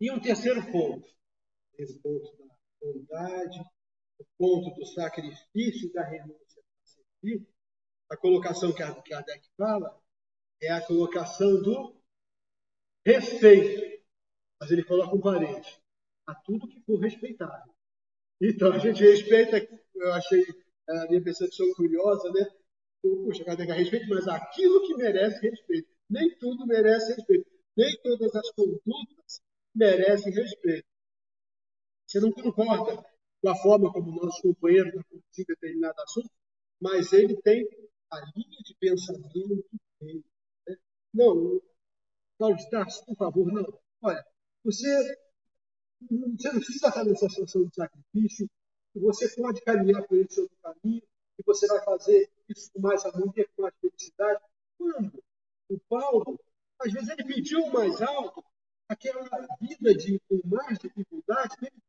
[0.00, 1.06] E um terceiro ponto,
[1.76, 3.58] esse ponto da bondade,
[4.20, 7.48] o ponto do sacrifício da renúncia para servir,
[8.10, 9.98] a colocação que Kardec fala
[10.60, 11.96] é a colocação do
[13.04, 13.90] respeito.
[14.60, 15.80] Mas ele coloca um parente
[16.26, 17.72] a tudo que for respeitável.
[18.42, 19.56] Então a gente respeita,
[19.94, 20.44] eu achei
[20.88, 22.46] a minha percepção curiosa, né?
[23.00, 25.88] Puxa, Kardec respeito, mas aquilo que merece respeito.
[26.10, 27.48] Nem tudo merece respeito.
[27.76, 29.40] Nem todas as condutas
[29.74, 30.86] merecem respeito.
[32.06, 33.09] Você não concorda
[33.40, 36.30] com a forma como o nosso companheiro está conduzindo determinado assunto,
[36.80, 37.66] mas ele tem
[38.10, 40.24] a linha de pensamento dele.
[40.66, 40.76] Né?
[41.14, 41.60] Não,
[42.38, 43.80] Paulo Starks, por favor, não.
[44.02, 44.24] Olha,
[44.64, 45.18] você,
[46.10, 48.50] você não precisa estar nessa situação de sacrifício,
[48.94, 51.02] você pode caminhar por esse outro caminho,
[51.38, 54.40] e você vai fazer isso com mais harmonia, com mais felicidade.
[54.76, 55.22] Quando
[55.68, 56.38] o Paulo,
[56.80, 58.44] às vezes, ele pediu mais alto,
[58.88, 59.22] aquela
[59.60, 61.82] vida de, com mais dificuldade, ele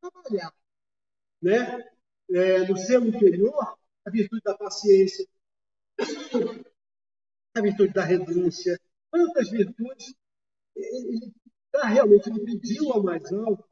[0.00, 0.52] trabalhar
[1.42, 1.84] né?
[2.30, 5.26] É, no seu interior, a virtude da paciência,
[7.54, 8.78] a virtude da renúncia,
[9.10, 10.14] quantas virtudes
[10.76, 11.32] ele
[11.72, 13.64] tá, realmente ele pediu a mais alto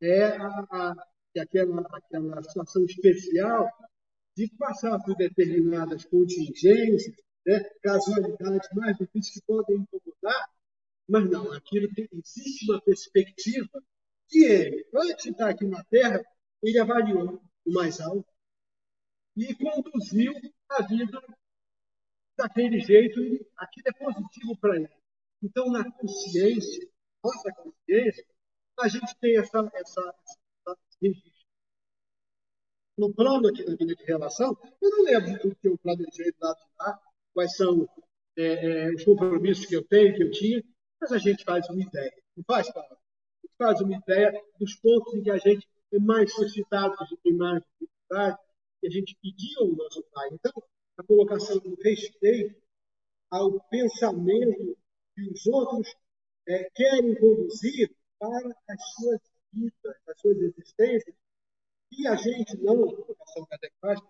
[0.00, 0.94] é a, a,
[1.40, 3.68] aquela, aquela situação especial
[4.36, 7.16] de passar por determinadas contingências,
[7.46, 10.48] né, casualidades mais difíceis que podem incomodar,
[11.08, 13.82] mas não, aquilo tem, existe uma perspectiva
[14.28, 16.22] que ele, antes de estar aqui na Terra,
[16.62, 18.26] ele avaliou o mais alto.
[19.36, 20.32] e conduziu
[20.68, 21.22] a vida
[22.36, 24.88] daquele jeito, e aquilo é positivo para ele.
[25.42, 26.88] Então, na consciência,
[27.22, 28.24] nossa consciência,
[28.78, 30.14] a gente tem essa, essa,
[30.66, 31.32] essa registro.
[32.96, 36.32] No plano aqui da vida de relação, eu não lembro de tudo que eu planejei
[36.32, 37.00] do lado de lá,
[37.32, 37.88] quais são
[38.36, 40.62] é, é, os compromissos que eu tenho, que eu tinha,
[41.00, 42.12] mas a gente faz uma ideia.
[42.36, 42.88] Não faz, Paulo?
[42.90, 45.68] A gente faz uma ideia dos pontos em que a gente
[46.00, 48.38] mais a gente tem mais dificuldade,
[48.80, 50.28] que a gente pediu ao nosso Pai.
[50.32, 50.52] Então,
[50.98, 52.60] a colocação do respeito
[53.30, 54.76] ao pensamento
[55.14, 55.94] que os outros
[56.46, 59.20] é, querem conduzir para as suas
[59.52, 61.14] vidas, as suas existências,
[61.92, 63.46] e a gente não, a colocação
[63.80, 64.00] faz,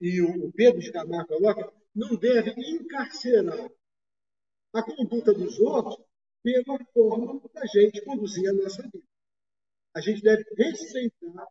[0.00, 3.70] e o Pedro de Camargo coloca, não deve encarcerar
[4.74, 6.04] a conduta dos outros
[6.42, 9.04] pela forma da gente conduzir a nossa vida.
[9.96, 11.48] A gente deve respeitar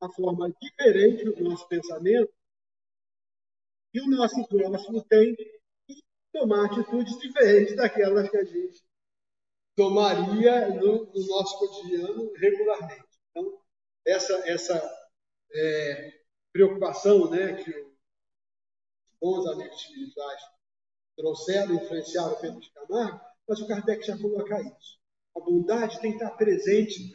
[0.00, 2.34] a forma diferente do nosso pensamento
[3.92, 5.36] que o nosso próximo tem
[5.88, 6.02] e
[6.32, 8.82] tomar atitudes diferentes daquelas que a gente
[9.76, 13.06] tomaria no, no nosso cotidiano regularmente.
[13.30, 13.62] Então,
[14.04, 15.08] essa, essa
[15.52, 16.20] é,
[16.52, 17.92] preocupação né, que os
[19.20, 20.42] bons amigos espirituais
[21.16, 24.98] trouxeram, influenciaram Pedro de Camargo, mas o Kardec já coloca isso.
[25.36, 27.08] A bondade tem que estar presente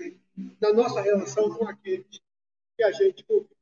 [0.61, 2.19] na nossa relação com aqueles
[2.75, 3.55] que a gente convive.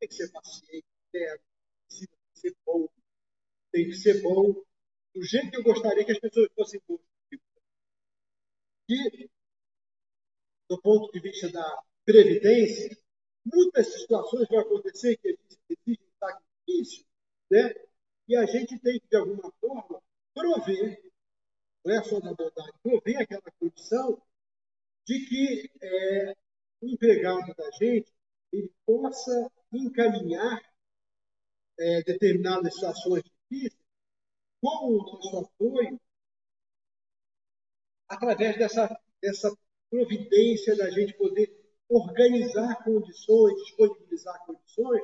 [0.00, 1.38] Tem que ser paciente, tem
[1.98, 2.88] que ser bom,
[3.70, 4.64] tem que ser bom
[5.14, 7.00] do jeito que eu gostaria que as pessoas fossem boas.
[8.88, 9.30] E,
[10.68, 12.98] do ponto de vista da previdência,
[13.44, 15.38] muitas situações vão acontecer que
[15.68, 17.06] exigem sacrifício,
[17.50, 17.72] né?
[18.28, 20.02] e a gente tem que, de alguma forma,
[20.34, 21.02] prover,
[21.84, 24.20] não é só da bondade, prover aquela condição
[25.06, 26.34] de que é,
[26.80, 28.12] o empregado da gente
[28.52, 30.60] ele possa encaminhar
[31.78, 33.82] é, determinadas situações difíceis
[34.60, 36.00] com o nosso apoio
[38.08, 39.54] através dessa, dessa
[39.90, 41.52] providência da gente poder
[41.88, 45.02] organizar condições, disponibilizar condições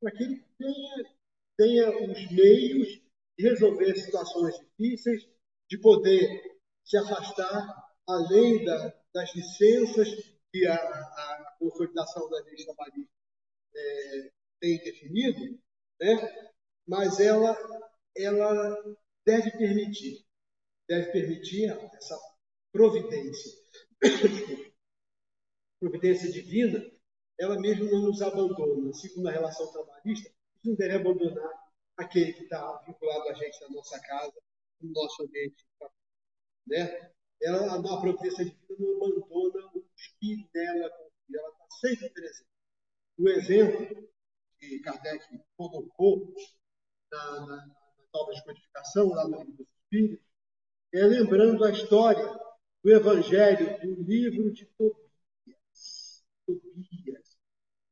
[0.00, 1.14] para que ele tenha,
[1.56, 2.88] tenha os meios
[3.36, 5.28] de resolver situações difíceis,
[5.68, 10.08] de poder se afastar além da, das licenças
[10.52, 13.12] que a, a, consolidação da lei trabalhista
[13.74, 15.58] é, tem definido,
[16.00, 16.50] né?
[16.86, 17.56] mas ela,
[18.16, 20.26] ela deve permitir,
[20.88, 22.18] deve permitir essa
[22.72, 23.52] providência.
[25.80, 26.84] providência divina,
[27.38, 28.92] ela mesmo não nos abandona.
[28.94, 30.30] Segundo a relação trabalhista,
[30.64, 31.52] não deve abandonar
[31.96, 34.34] aquele que está vinculado a gente na nossa casa,
[34.80, 35.64] no nosso ambiente.
[36.66, 37.12] Né?
[37.42, 42.48] Ela, a providência divina não abandona os que nela confiam, ela está sempre presente.
[43.18, 44.08] O exemplo
[44.58, 45.24] que Kardec
[45.56, 46.34] colocou
[47.10, 47.74] na, na, na
[48.14, 50.26] obra de codificação, lá no livro dos Espíritos,
[50.92, 52.26] é lembrando a história
[52.82, 55.04] do Evangelho do livro de Tobias
[56.46, 57.38] Tobias.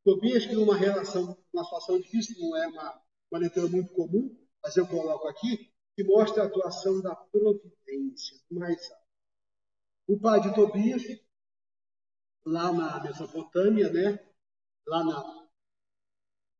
[0.05, 4.76] Tobias que numa relação, uma situação difícil, não é uma, uma leitura muito comum, mas
[4.76, 9.01] eu coloco aqui, que mostra a atuação da providência mais alto.
[10.13, 11.03] O pai de Tobias,
[12.45, 14.23] lá na Mesopotâmia, né?
[14.87, 15.49] lá na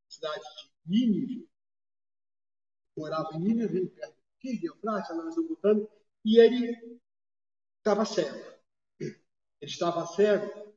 [0.09, 1.51] cidade de Nínive,
[2.97, 5.87] morava em Nínive, perto de Eufrates, na Mesopotâmia,
[6.25, 6.99] e ele
[7.77, 8.39] estava cego.
[8.99, 9.21] Ele
[9.71, 10.75] estava cego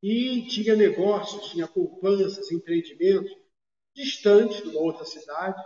[0.00, 3.36] e tinha negócios, tinha poupanças, empreendimentos
[3.92, 5.60] distantes de uma outra cidade,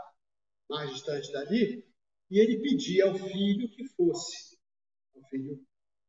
[0.67, 1.87] mais distante dali,
[2.31, 4.48] e ele pedia ao filho que fosse.
[5.29, 5.65] Filho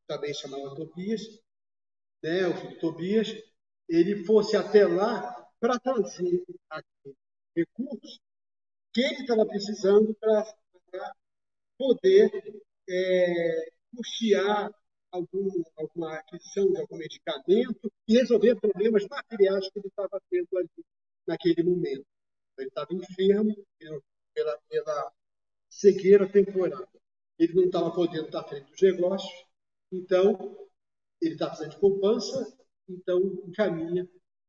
[0.08, 1.22] também chamava Tobias,
[2.24, 3.28] né, o filho Tobias,
[3.88, 6.44] ele fosse até lá para trazer
[7.56, 8.20] recursos
[8.94, 11.14] que ele estava precisando para
[11.78, 12.32] poder
[12.90, 14.72] é, custear
[15.12, 20.86] algum, alguma aquisição de algum medicamento e resolver problemas materiais que ele estava tendo ali
[21.28, 22.06] naquele momento.
[22.58, 23.56] Ele estava enfermo
[24.34, 25.14] pela, pela
[25.70, 26.88] cegueira temporária.
[27.40, 29.46] Ele não estava podendo estar frente dos negócios,
[29.92, 30.68] então
[31.22, 34.08] ele está precisando de poupança, então encaminha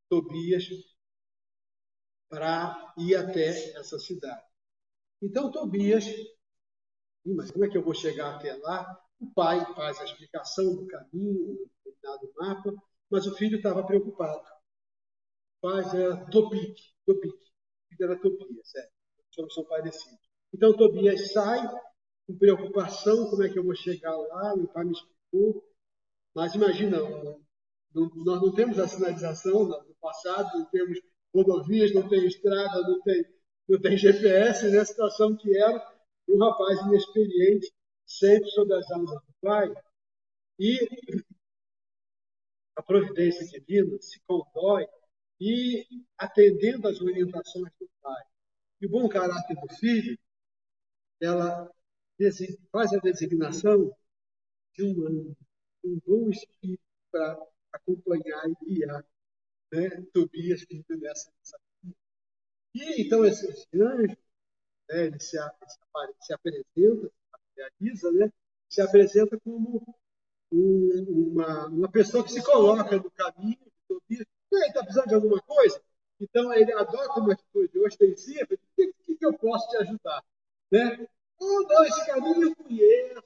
[0.09, 0.69] Tobias
[2.29, 4.45] para ir até essa cidade.
[5.23, 6.05] Então Tobias,
[7.25, 9.01] mas como é que eu vou chegar até lá?
[9.21, 12.75] O pai faz a explicação do caminho, determinado mapa,
[13.11, 14.43] mas o filho estava preocupado.
[15.63, 16.77] O pai era Topic,
[17.07, 17.35] Topic.
[17.35, 18.91] O filho era Tobias, é.
[19.51, 20.19] São parecidos.
[20.53, 21.61] Então Tobias sai
[22.31, 24.55] com preocupação, como é que eu vou chegar lá?
[24.55, 25.65] O pai me explicou.
[26.35, 26.99] Mas imagina,
[27.93, 31.01] nós não temos a sinalização no passado, não temos
[31.35, 33.25] rodovias, não tem estrada, não tem,
[33.69, 34.79] não tem GPS, né?
[34.79, 35.95] a situação que era
[36.29, 37.73] um rapaz inexperiente,
[38.07, 39.75] sempre sob as asas do pai.
[40.59, 40.79] E
[42.77, 44.87] a providência divina se condói
[45.41, 45.85] e
[46.17, 48.23] atendendo às orientações do pai.
[48.81, 50.17] E o bom caráter do filho,
[51.21, 51.69] ela
[52.71, 53.95] faz a designação
[54.75, 55.35] de um
[55.85, 57.39] um bom espírito para
[57.73, 59.05] acompanhar e guiar
[59.73, 61.31] né, Tobias nessa,
[62.75, 64.17] E então esse, esse anjo,
[64.89, 65.39] né, ele se,
[66.21, 68.33] se apresenta, se realiza, né,
[68.69, 69.97] se apresenta como
[70.53, 74.27] um, uma, uma pessoa que se coloca no caminho de Tobias.
[74.53, 75.81] Está precisando de alguma coisa?
[76.19, 80.25] Então ele adota uma atitude ostensiva, o que, que eu posso te ajudar?
[80.71, 81.09] Né?
[81.41, 83.23] Oh, não, esse caminho eu conheço,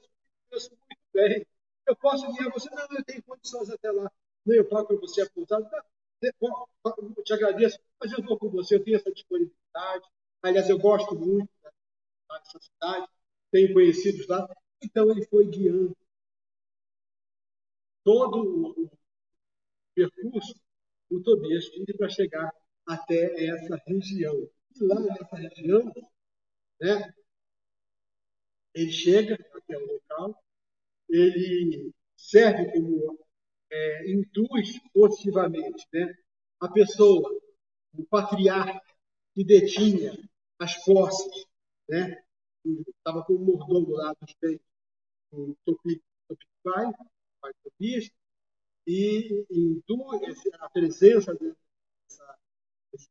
[0.49, 1.45] conheço muito bem.
[1.85, 2.69] Eu posso guiar você?
[2.69, 4.11] Não, eu tenho condições até lá.
[4.45, 5.69] Não, eu pago para você apontado.
[6.21, 10.05] Eu te agradeço, mas eu vou com você, eu tenho essa disponibilidade.
[10.41, 11.49] Aliás, eu gosto muito
[12.29, 13.07] dessa cidade,
[13.51, 14.47] tenho conhecidos lá.
[14.81, 15.95] Então, ele foi guiando
[18.03, 18.91] todo o
[19.93, 20.55] percurso,
[21.09, 22.51] o Tobias Filho, para chegar
[22.85, 24.47] até essa região.
[24.75, 25.91] E lá nessa região,
[26.79, 27.13] né,
[28.75, 30.43] ele chega até o local,
[31.09, 33.17] ele serve como
[33.71, 36.13] é, induz positivamente né,
[36.59, 37.31] a pessoa,
[37.93, 38.81] o patriarca
[39.33, 40.11] que detinha
[40.59, 41.45] as posses,
[41.87, 42.21] né,
[42.65, 44.59] estava como mordomo lá dos bens
[45.31, 46.01] do Topi,
[46.63, 46.91] Pai,
[47.39, 48.09] pai Topias,
[48.87, 53.09] e induz a presença desse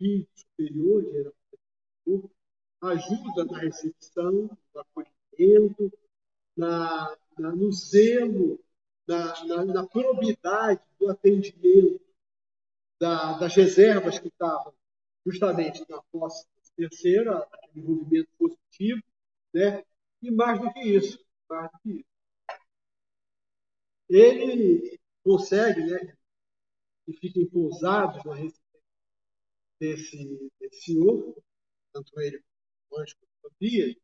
[0.00, 2.28] espírito superior, de
[2.80, 4.32] ajuda na recepção,
[4.74, 4.80] no
[6.56, 8.58] na, na, no zelo,
[9.06, 12.00] na, na, na probidade do atendimento
[13.00, 14.74] da, das reservas que estavam
[15.24, 19.02] justamente na posse terceira, aquele envolvimento positivo,
[19.52, 19.84] né?
[20.22, 21.18] e mais do que isso,
[21.48, 22.04] mais do que isso.
[24.08, 26.16] Ele consegue, né,
[27.06, 28.62] e fica pousado na residência
[29.80, 31.36] desse, desse senhor,
[31.92, 32.42] tanto ele
[32.88, 33.96] como o Tobias,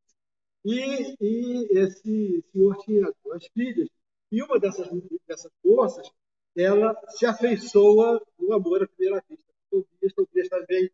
[0.64, 3.88] e, e esse senhor tinha duas filhas,
[4.32, 4.88] e uma dessas,
[5.26, 6.10] dessas moças,
[6.56, 9.44] ela se afeiçoa no amor à primeira vista.
[9.70, 10.90] Tobias, Tobias também,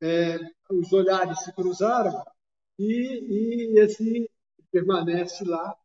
[0.00, 0.38] é,
[0.70, 2.12] os olhares se cruzaram,
[2.78, 4.30] e, e esse
[4.70, 5.76] permanece lá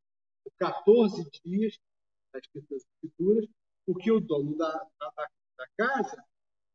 [0.57, 1.77] 14 dias,
[2.33, 3.47] nas escrituras,
[3.85, 6.23] porque o dono da, da, da casa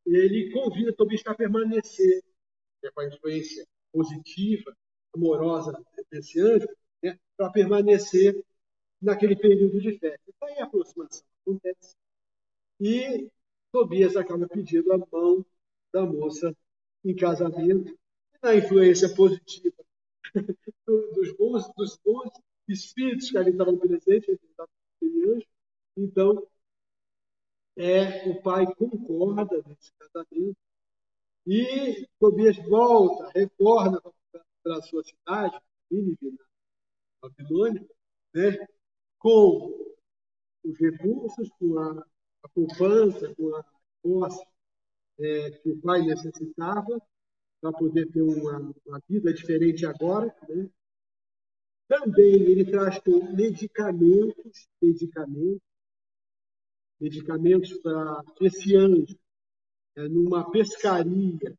[0.06, 2.22] ele convida Tobias a permanecer,
[2.82, 4.76] é, com a influência positiva,
[5.16, 5.72] amorosa
[6.10, 6.68] desse anjo,
[7.02, 8.44] né, para permanecer
[9.00, 10.20] naquele período de festa.
[10.28, 11.94] Então, aí a aproximação acontece.
[12.80, 13.30] E
[13.72, 15.44] Tobias acaba pedindo a mão
[15.92, 16.54] da moça
[17.04, 17.96] em casamento,
[18.42, 19.76] na influência positiva
[20.86, 22.30] dos bons, dos bons
[22.68, 24.38] espíritos que ali estavam presentes.
[25.96, 26.46] Então,
[27.76, 30.56] é, o pai concorda nesse casamento
[31.46, 34.12] e Tobias volta, retorna para
[34.72, 35.58] a sua cidade,
[35.90, 36.32] Nínive,
[37.22, 37.86] na Babilônia,
[38.34, 38.66] né,
[39.18, 39.94] com
[40.64, 42.06] os recursos, com a,
[42.42, 43.64] a poupança, com a
[44.02, 44.44] posse
[45.18, 47.00] é, que o pai necessitava
[47.60, 50.34] para poder ter uma, uma, vida diferente agora.
[50.48, 50.68] Né?
[51.88, 55.62] Também ele traz com medicamentos, medicamentos,
[57.00, 59.16] medicamentos para esse anjo,
[59.96, 61.56] é, numa pescaria,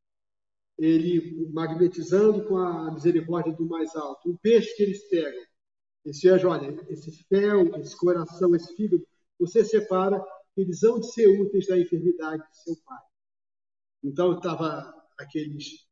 [0.78, 4.32] ele magnetizando com a misericórdia do mais alto.
[4.32, 5.44] O peixe que eles pegam,
[6.06, 9.06] esse anjo, olha, esse fel, esse coração, esse fígado,
[9.40, 10.24] você separa,
[10.56, 13.04] eles vão de ser úteis na enfermidade de seu pai.
[14.04, 15.88] Então, estava aqueles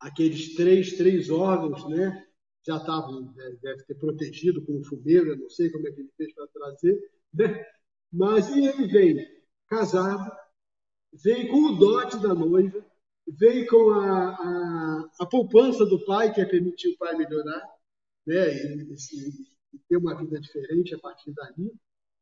[0.00, 2.26] aqueles três, três órgãos, né?
[2.66, 6.00] Já estavam, né, deve ter protegido com o fumeiro, eu não sei como é que
[6.00, 6.98] ele fez para trazer,
[7.32, 7.64] né?
[8.12, 9.26] Mas e ele veio
[9.68, 10.30] casado,
[11.12, 12.84] veio com o dote da noiva,
[13.26, 17.62] veio com a, a, a poupança do pai, que é permitir o pai melhorar,
[18.26, 18.54] né?
[18.54, 18.82] E,
[19.72, 21.72] e, ter uma vida diferente a partir dali,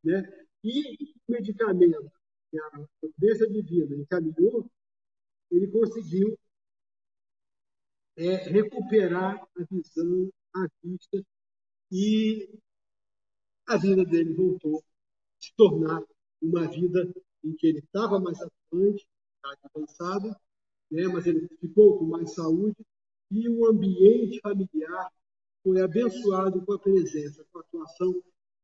[0.03, 0.47] né?
[0.63, 2.11] E o medicamento
[2.51, 4.71] que a providência divina encaminhou,
[5.51, 6.39] ele conseguiu
[8.17, 11.25] é, recuperar a visão, a vista,
[11.91, 12.49] e
[13.67, 14.83] a vida dele voltou a
[15.41, 16.03] se tornar
[16.41, 19.07] uma vida em que ele estava mais atuante,
[19.75, 20.35] avançado,
[20.95, 22.77] né, mas ele ficou com mais saúde
[23.31, 25.11] e o ambiente familiar
[25.63, 28.15] foi abençoado com a presença, com a atuação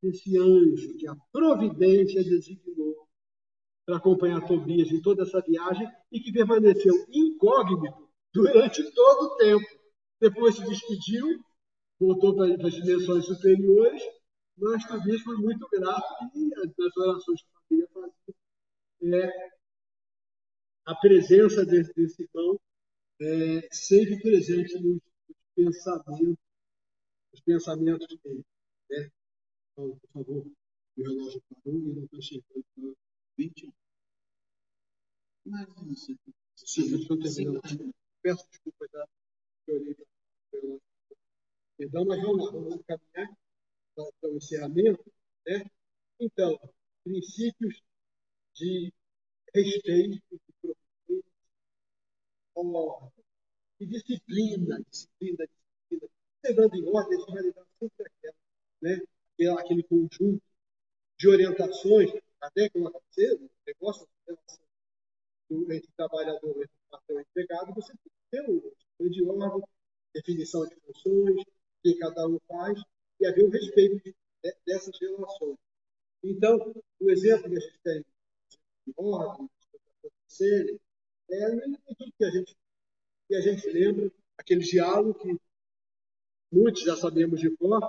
[0.01, 3.09] desse anjo que a providência designou
[3.85, 9.66] para acompanhar Tobias em toda essa viagem e que permaneceu incógnito durante todo o tempo.
[10.20, 11.26] Depois se despediu,
[11.99, 14.03] voltou para as dimensões superiores,
[14.57, 18.35] mas Tobias foi muito grato e as orações que a família fazia
[19.03, 19.60] é
[20.91, 22.61] a presença desse, desse irmão
[23.20, 25.01] é, sempre presente nos,
[25.55, 26.36] pensamentos,
[27.32, 28.45] nos pensamentos dele.
[28.91, 29.11] Né?
[29.72, 32.93] Então, por favor, o relógio parou e não está chegando para
[33.38, 33.72] 20
[35.47, 35.68] Mas
[36.01, 36.18] sei.
[36.57, 37.95] Sim, estou terminando.
[38.20, 39.07] Peço desculpa, já
[39.64, 40.82] que eu olhei para o relógio.
[41.78, 43.38] Então, mas vamos lá, vamos caminhar
[43.95, 45.12] para o encerramento.
[45.47, 45.70] Né?
[46.18, 46.59] Então,
[47.05, 47.80] princípios
[48.55, 48.93] de
[49.55, 50.22] respeito,
[50.61, 50.80] providência,
[52.55, 53.25] ordem,
[53.81, 56.13] e disciplina, disciplina, disciplina.
[56.45, 58.35] Levando em ordem, a vai levar sempre aquela,
[58.83, 59.01] né?
[59.59, 60.43] aquele conjunto
[61.19, 64.71] de orientações, até que eu o negócio de relação
[65.51, 68.51] entre trabalhador, entre patrão e empregado, você tem que ter
[69.01, 69.69] um de ordem,
[70.15, 71.45] definição de funções,
[71.83, 72.81] que cada um faz,
[73.21, 75.59] e haver o um respeito de, de, dessas relações.
[76.23, 78.05] Então, o exemplo que a gente tem
[78.87, 80.81] de ordem, de acontecerem,
[81.31, 82.57] é tudo que a gente
[83.28, 85.41] que a gente lembra, aquele diálogo que
[86.51, 87.81] muitos já sabemos de cor,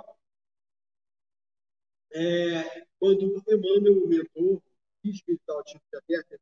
[2.12, 4.62] é, quando Emmanuel, o mentor
[5.02, 6.38] espiritual tipo de aberta,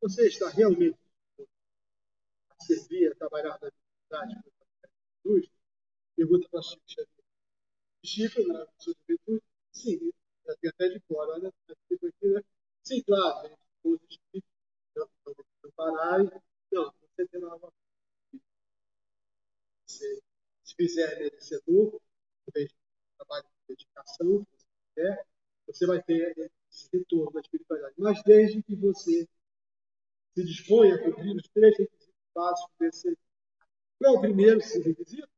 [0.00, 0.98] você está realmente
[2.50, 4.50] a servir, a trabalhar na universidade
[5.22, 5.50] com Jesus?
[6.16, 7.08] Pergunta para Chico Xavier.
[8.02, 9.42] Chico, na sua juventude,
[9.72, 10.12] sim,
[10.46, 12.42] já tem até de fora, olha, aqui, né?
[12.82, 13.50] Sim, claro,
[13.84, 14.55] os espíritos não,
[15.76, 16.30] não pararem,
[16.72, 17.72] não, você terá uma
[19.86, 20.20] você
[20.64, 22.00] se fizer merecedor,
[22.44, 22.72] talvez
[23.16, 24.46] trabalho de dedicação,
[24.94, 25.24] se
[25.66, 26.34] você vai ter
[26.70, 27.94] esse retorno da espiritualidade.
[27.98, 29.28] Mas desde que você
[30.34, 33.18] se disponha a cumprir os três requisitos básicos desse.
[33.98, 35.28] Qual é o primeiro requisito?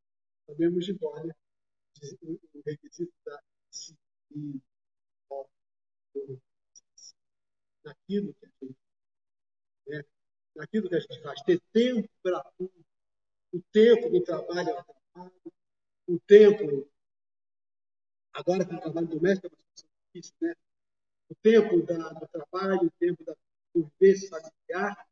[0.46, 1.34] Sabemos de cor, né?
[2.54, 4.60] O requisito da disciplina.
[7.84, 8.76] Naquilo que a gente
[9.86, 10.04] né?
[10.58, 12.72] Naquilo que a gente faz, ter tempo para tudo,
[13.52, 14.84] o tempo do trabalho
[16.06, 16.88] o tempo,
[18.32, 20.54] agora com o trabalho doméstico é uma difícil, né?
[21.28, 23.34] O tempo da, do trabalho, o tempo da
[23.72, 25.08] convivência familiar,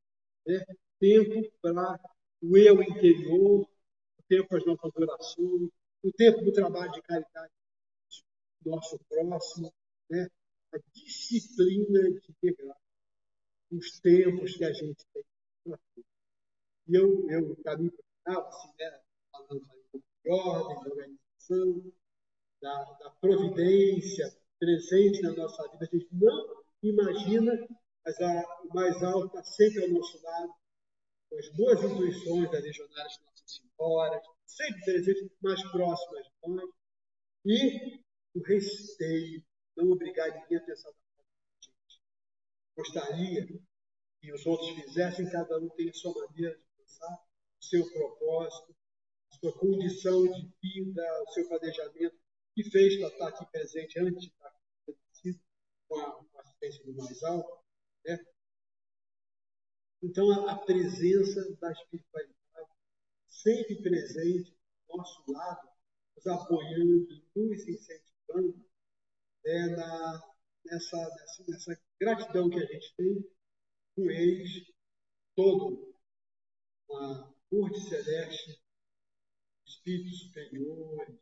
[0.47, 0.64] né?
[0.99, 2.01] tempo para
[2.42, 5.70] o eu interior, o tempo para as nossas orações,
[6.03, 7.53] o tempo do trabalho de caridade
[8.64, 9.72] nosso próximo,
[10.11, 10.28] né?
[10.72, 12.76] a disciplina de integrar
[13.70, 15.24] os tempos que a gente tem.
[16.89, 17.93] E eu, eu caminho
[18.24, 19.01] para assim, né?
[19.32, 19.66] falando
[20.24, 21.93] de ordem, de organização,
[22.61, 25.89] da, da, providência presente na nossa vida.
[25.91, 27.53] A gente não imagina,
[28.05, 30.55] mas a, o mais alto está sempre ao nosso lado,
[31.28, 36.70] com as boas intuições da legionária de Nossa Senhora, sempre presente, mais próximas de nós,
[37.45, 38.01] e
[38.34, 40.91] o respeito, não obrigar ninguém a pensar.
[42.76, 43.47] Gostaria
[44.20, 47.18] que os outros fizessem, cada um tem a sua maneira de pensar,
[47.61, 48.76] seu propósito,
[49.41, 52.16] sua condição de vida, o seu planejamento,
[52.55, 55.41] que fez para estar aqui presente antes de estar aqui
[55.89, 57.64] com a, assistência do mais alto.
[58.05, 58.24] Né?
[60.03, 62.37] Então, a, a presença da espiritualidade
[63.28, 64.53] sempre presente
[64.89, 65.68] do nosso lado,
[66.16, 68.64] nos apoiando, nos incentivando
[69.45, 70.34] né, na,
[70.64, 73.30] nessa, nessa, nessa gratidão que a gente tem
[73.95, 74.72] com eles,
[75.34, 75.86] todo
[76.95, 78.61] a corte celeste,
[79.66, 81.18] espíritos superiores,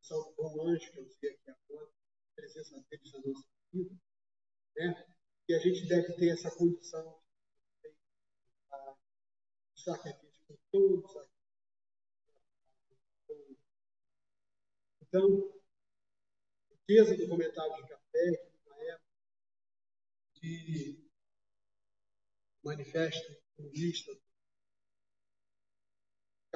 [0.00, 3.94] São Bom Anjo, que eu sei aqui agora, a presença deles na nossa vida,
[4.76, 5.14] né?
[5.48, 7.20] e a gente deve ter essa condição
[9.74, 11.28] de sacrifício com todos.
[15.02, 15.58] Então,
[16.70, 19.08] riqueza do comentário de café, que na época
[20.34, 21.10] que
[22.62, 24.12] manifesta comunista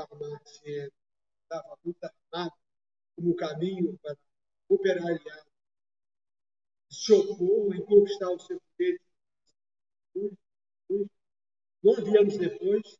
[0.07, 0.63] Karl Marx
[1.43, 2.53] estava muito armado
[3.15, 4.17] como caminho para
[4.69, 5.47] operariar,
[6.91, 9.05] se opor e conquistar o seu direito.
[11.83, 12.99] Nove anos depois,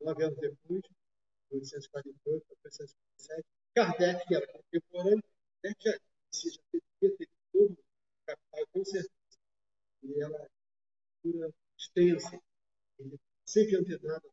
[0.00, 0.82] nove anos depois,
[1.50, 3.44] 1848 1847,
[3.74, 5.24] Kardec, que era contemporâneo,
[5.62, 6.62] Kardec já, já
[7.00, 9.38] teria ter todo o capital com certeza.
[10.02, 10.48] E ela é
[11.24, 12.40] uma extensa,
[13.44, 14.28] sempre antenada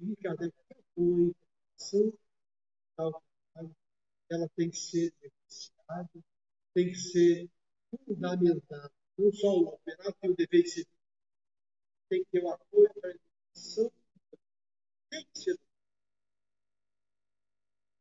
[0.00, 1.34] e cada propõe
[1.76, 2.12] ação
[4.30, 5.12] ela tem que ser
[5.48, 6.24] sociedade
[6.74, 7.50] tem que ser
[8.06, 8.90] fundamental.
[9.18, 10.86] Não só o operário tem o dever de ser.
[12.08, 13.92] Tem que ter o apoio para a educação.
[15.10, 15.58] Tem que ser.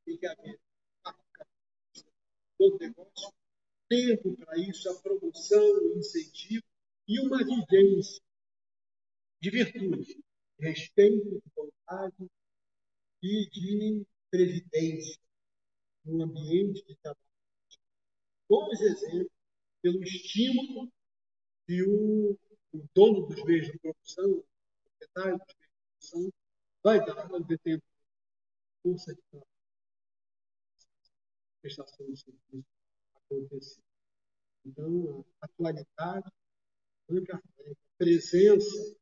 [0.05, 0.59] Tem que haver
[2.57, 3.33] todo negócio,
[3.87, 6.63] tempo para isso, a promoção, o incentivo
[7.07, 8.21] e uma vivência
[9.41, 10.21] de virtude,
[10.59, 12.29] respeito, de vontade
[13.21, 15.19] e de previdência
[16.05, 17.25] no ambiente de trabalho.
[18.47, 19.31] Bons exemplos
[19.81, 20.91] pelo estímulo
[21.65, 22.37] que o,
[22.73, 24.45] o dono dos meios de produção, o
[24.83, 26.33] proprietário dos meios de produção,
[26.83, 27.89] vai dar ao detentor
[28.81, 29.49] força de trabalho,
[31.61, 32.65] prestação de serviço
[33.15, 33.81] acontecer.
[34.65, 36.31] Então, a atualidade,
[37.31, 37.41] a
[37.97, 38.97] presença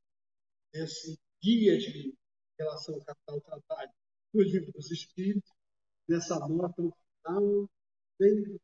[0.72, 2.16] desse guia de
[2.58, 3.92] relação capital-trabalho
[4.34, 5.52] no livro dos Espíritos,
[6.08, 7.70] nessa nota no final,
[8.20, 8.60] bem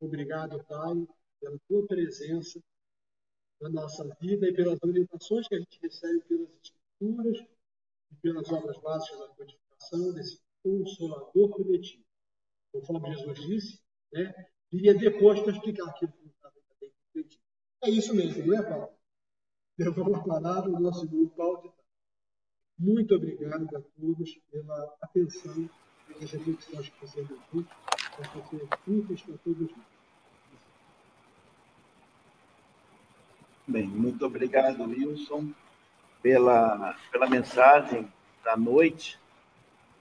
[0.00, 0.94] Obrigado, Pai,
[1.40, 2.62] pela tua presença
[3.60, 7.38] na nossa vida e pelas orientações que a gente recebe pelas escrituras
[8.12, 12.04] e pelas obras básicas da codificação desse consolador prometido.
[12.70, 13.80] Conforme Jesus disse,
[14.12, 14.32] né,
[14.70, 17.42] viria depois para explicar aquilo que estava bem compreendido.
[17.82, 18.97] É isso mesmo, não é, Paulo?
[19.78, 21.30] Levou a palavra o nosso de
[22.76, 25.70] Muito obrigado a todos pela atenção
[26.08, 27.64] e as reflexões que fizemos aqui
[28.16, 29.86] para ser úteis para todos nós.
[33.68, 35.52] Bem, muito obrigado, Wilson,
[36.20, 38.12] pela, pela mensagem
[38.42, 39.16] da noite.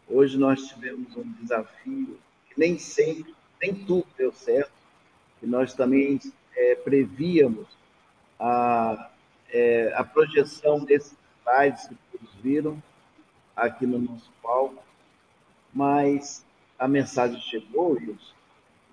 [0.09, 2.17] Hoje nós tivemos um desafio
[2.49, 4.71] que nem sempre, nem tudo deu certo,
[5.43, 6.19] e nós também
[6.55, 7.67] é, prevíamos
[8.39, 9.11] a,
[9.49, 12.81] é, a projeção desses slides que todos viram
[13.55, 14.83] aqui no nosso palco,
[15.73, 16.45] mas
[16.77, 18.33] a mensagem chegou, Wilson,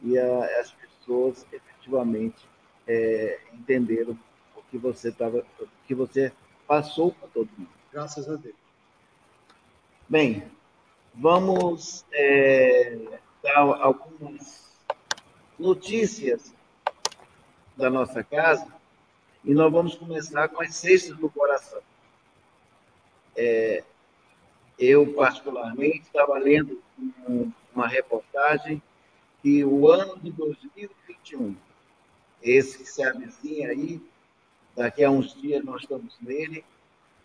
[0.02, 2.48] e a, as pessoas efetivamente
[2.86, 4.16] é, entenderam
[4.56, 5.44] o que você tava,
[5.86, 6.32] que você
[6.66, 7.70] passou para todo mundo.
[7.92, 8.54] Graças a Deus.
[10.08, 10.44] Bem,
[11.14, 14.74] vamos é, dar algumas
[15.58, 16.54] notícias
[17.76, 18.66] da nossa casa
[19.44, 21.80] e nós vamos começar com as cestas do coração.
[23.36, 23.84] É,
[24.78, 26.82] eu, particularmente, estava lendo
[27.74, 28.82] uma reportagem
[29.42, 31.54] que o ano de 2021,
[32.42, 34.00] esse que se avizinha aí,
[34.74, 36.64] daqui a uns dias nós estamos nele,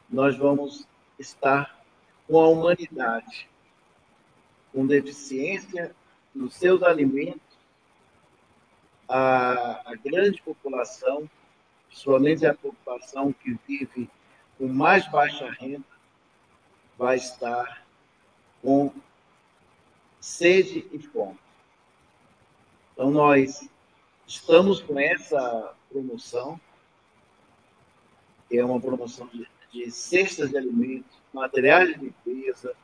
[0.10, 1.80] nós vamos estar
[2.28, 3.50] com a humanidade
[4.72, 5.96] com deficiência
[6.34, 7.42] nos seus alimentos,
[9.08, 11.30] a, a grande população,
[11.90, 14.10] principalmente a população que vive
[14.58, 15.84] com mais baixa renda,
[16.98, 17.86] vai estar
[18.62, 18.94] com
[20.20, 21.38] sede e fome.
[22.94, 23.70] Então, nós
[24.28, 26.60] estamos com essa promoção,
[28.48, 32.76] que é uma promoção de, de cestas de alimentos, materiais de limpeza,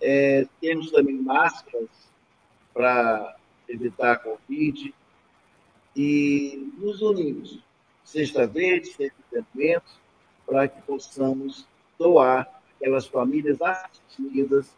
[0.00, 1.88] é, temos também máscaras
[2.72, 3.36] para
[3.68, 4.94] evitar a Covid
[5.94, 7.58] e nos unimos,
[8.10, 9.92] sexta verde, sexta de alimentos,
[10.44, 11.66] para que possamos
[11.98, 14.74] doar aquelas famílias assistidas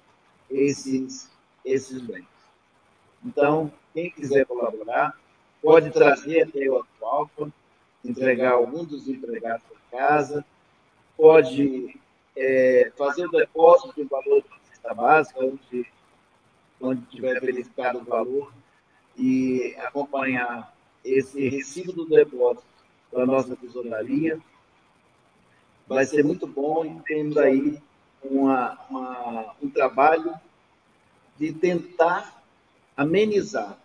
[0.50, 1.30] esses
[1.64, 2.26] esses bens.
[3.24, 5.16] Então, quem quiser colaborar,
[5.62, 7.52] pode trazer até o Alfa,
[8.04, 10.44] entregar algum dos empregados da casa,
[11.16, 11.96] pode
[12.36, 15.86] é, fazer o depósito do valor da cesta básica, onde,
[16.80, 18.52] onde tiver verificado o valor,
[19.16, 20.74] e acompanhar
[21.04, 22.71] esse recibo do depósito
[23.12, 24.40] para a nossa tesouraria.
[25.86, 27.78] Vai ser muito bom e temos aí
[28.24, 30.34] uma, uma, um trabalho
[31.38, 32.42] de tentar
[32.96, 33.78] amenizar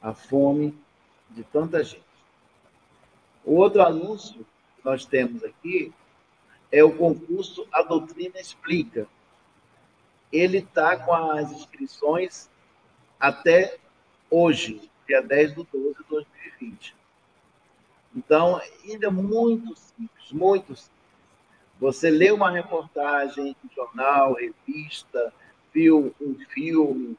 [0.00, 0.74] a fome
[1.30, 2.02] de tanta gente.
[3.44, 5.92] O outro anúncio que nós temos aqui
[6.70, 9.06] é o concurso A Doutrina Explica.
[10.32, 12.48] Ele está com as inscrições
[13.20, 13.78] até
[14.30, 17.01] hoje, dia 10 de 12 de 2020.
[18.14, 20.90] Então, ainda é muito simples, muito simples.
[21.80, 25.32] Você lê uma reportagem, jornal, revista,
[25.72, 27.16] viu um filme,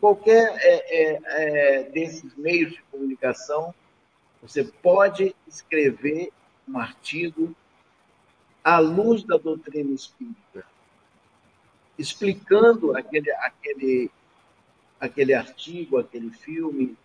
[0.00, 3.74] qualquer é, é, é, desses meios de comunicação,
[4.40, 6.30] você pode escrever
[6.68, 7.54] um artigo
[8.62, 10.64] à luz da doutrina espírita,
[11.98, 14.10] explicando aquele, aquele,
[15.00, 16.96] aquele artigo, aquele filme,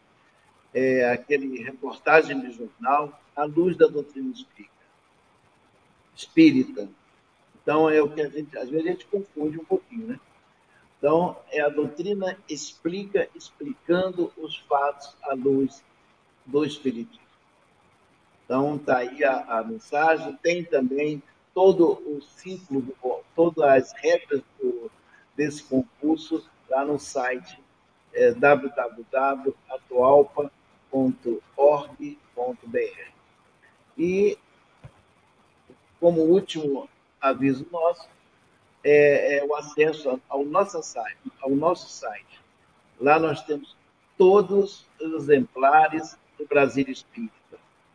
[0.74, 4.74] é, aquele reportagem de jornal, à luz da doutrina espírita.
[6.16, 6.90] espírita
[7.64, 10.20] então, é o que a gente, às vezes, a gente confunde um pouquinho, né?
[10.98, 15.84] Então, é a doutrina explica, explicando os fatos à luz
[16.46, 17.24] do Espiritismo.
[18.44, 20.38] Então, está aí a, a, mensagem.
[20.42, 22.86] Tem também todo o ciclo,
[23.34, 24.92] todas as regras do,
[25.36, 27.58] desse concurso lá no site
[28.14, 28.32] é,
[30.94, 33.12] www.atualpa.org.br.
[33.98, 34.38] E,
[36.00, 36.88] como último
[37.20, 38.08] aviso nosso,
[38.84, 42.42] é, é, o acesso ao nosso site, ao nosso site.
[43.00, 43.76] Lá nós temos
[44.18, 47.34] todos os exemplares do Brasil Espírita.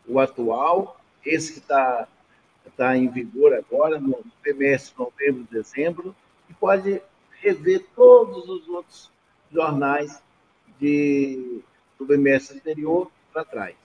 [0.06, 2.08] O atual, esse que está
[2.76, 6.16] tá em vigor agora, no trimestre novembro, dezembro,
[6.48, 7.02] e pode
[7.40, 9.10] rever todos os outros
[9.52, 10.22] jornais
[10.80, 11.62] de,
[11.98, 13.76] do bimestre anterior para trás.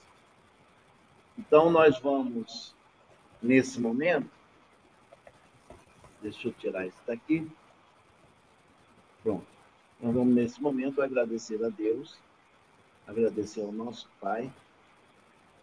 [1.38, 2.74] Então, nós vamos,
[3.42, 4.30] nesse momento,
[6.22, 7.50] deixa eu tirar isso daqui.
[9.22, 9.46] Pronto.
[10.00, 12.16] Nós vamos, nesse momento, agradecer a Deus,
[13.06, 14.52] agradecer ao nosso Pai,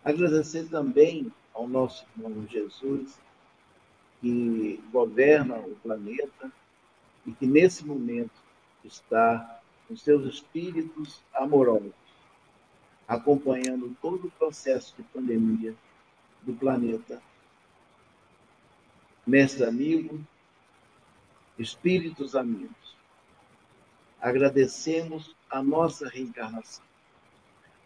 [0.04, 3.20] agradecer também ao nosso irmão Jesus,
[4.20, 6.52] que governa o planeta
[7.26, 8.34] e que, nesse momento,
[8.84, 11.94] está com seus espíritos amorosos,
[13.12, 15.76] acompanhando todo o processo de pandemia
[16.44, 17.22] do planeta.
[19.28, 20.18] Mestre amigo,
[21.60, 22.96] espíritos amigos,
[24.22, 26.86] agradecemos a nossa reencarnação,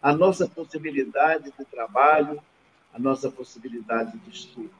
[0.00, 2.40] a nossa possibilidade de trabalho,
[2.94, 4.70] a nossa possibilidade de estudo.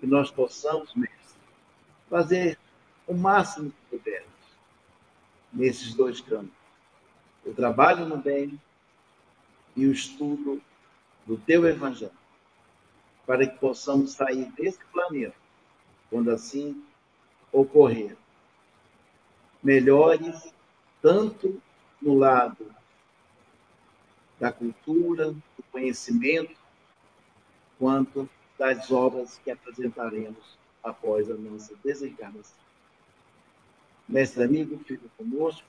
[0.00, 1.38] Que nós possamos, mestre,
[2.10, 2.58] fazer
[3.06, 4.32] o máximo que pudermos
[5.52, 6.50] nesses dois campos:
[7.46, 8.60] o trabalho no bem
[9.76, 10.60] e o estudo
[11.26, 12.12] do teu evangelho,
[13.26, 15.34] para que possamos sair desse planeta,
[16.10, 16.82] quando assim
[17.50, 18.16] ocorrer,
[19.62, 20.52] melhores
[21.00, 21.60] tanto
[22.00, 22.66] no lado
[24.38, 26.56] da cultura, do conhecimento,
[27.78, 32.62] quanto das obras que apresentaremos após a nossa desencarnação.
[34.08, 35.66] Mestre amigo, fica conosco,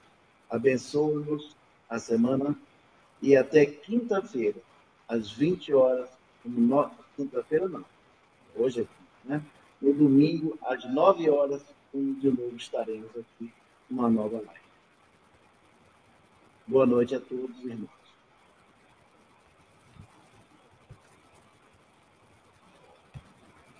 [0.49, 1.55] abençoe-nos
[1.89, 2.57] a semana
[3.24, 4.61] e até quinta-feira,
[5.07, 6.09] às 20 horas,
[6.43, 6.91] no...
[7.15, 7.86] quinta-feira não,
[8.53, 9.45] hoje é quinta, né?
[9.82, 11.63] No domingo, às 9 horas,
[11.93, 13.53] de novo estaremos aqui
[13.89, 14.61] numa nova live.
[16.67, 18.02] Boa noite a todos, irmãos.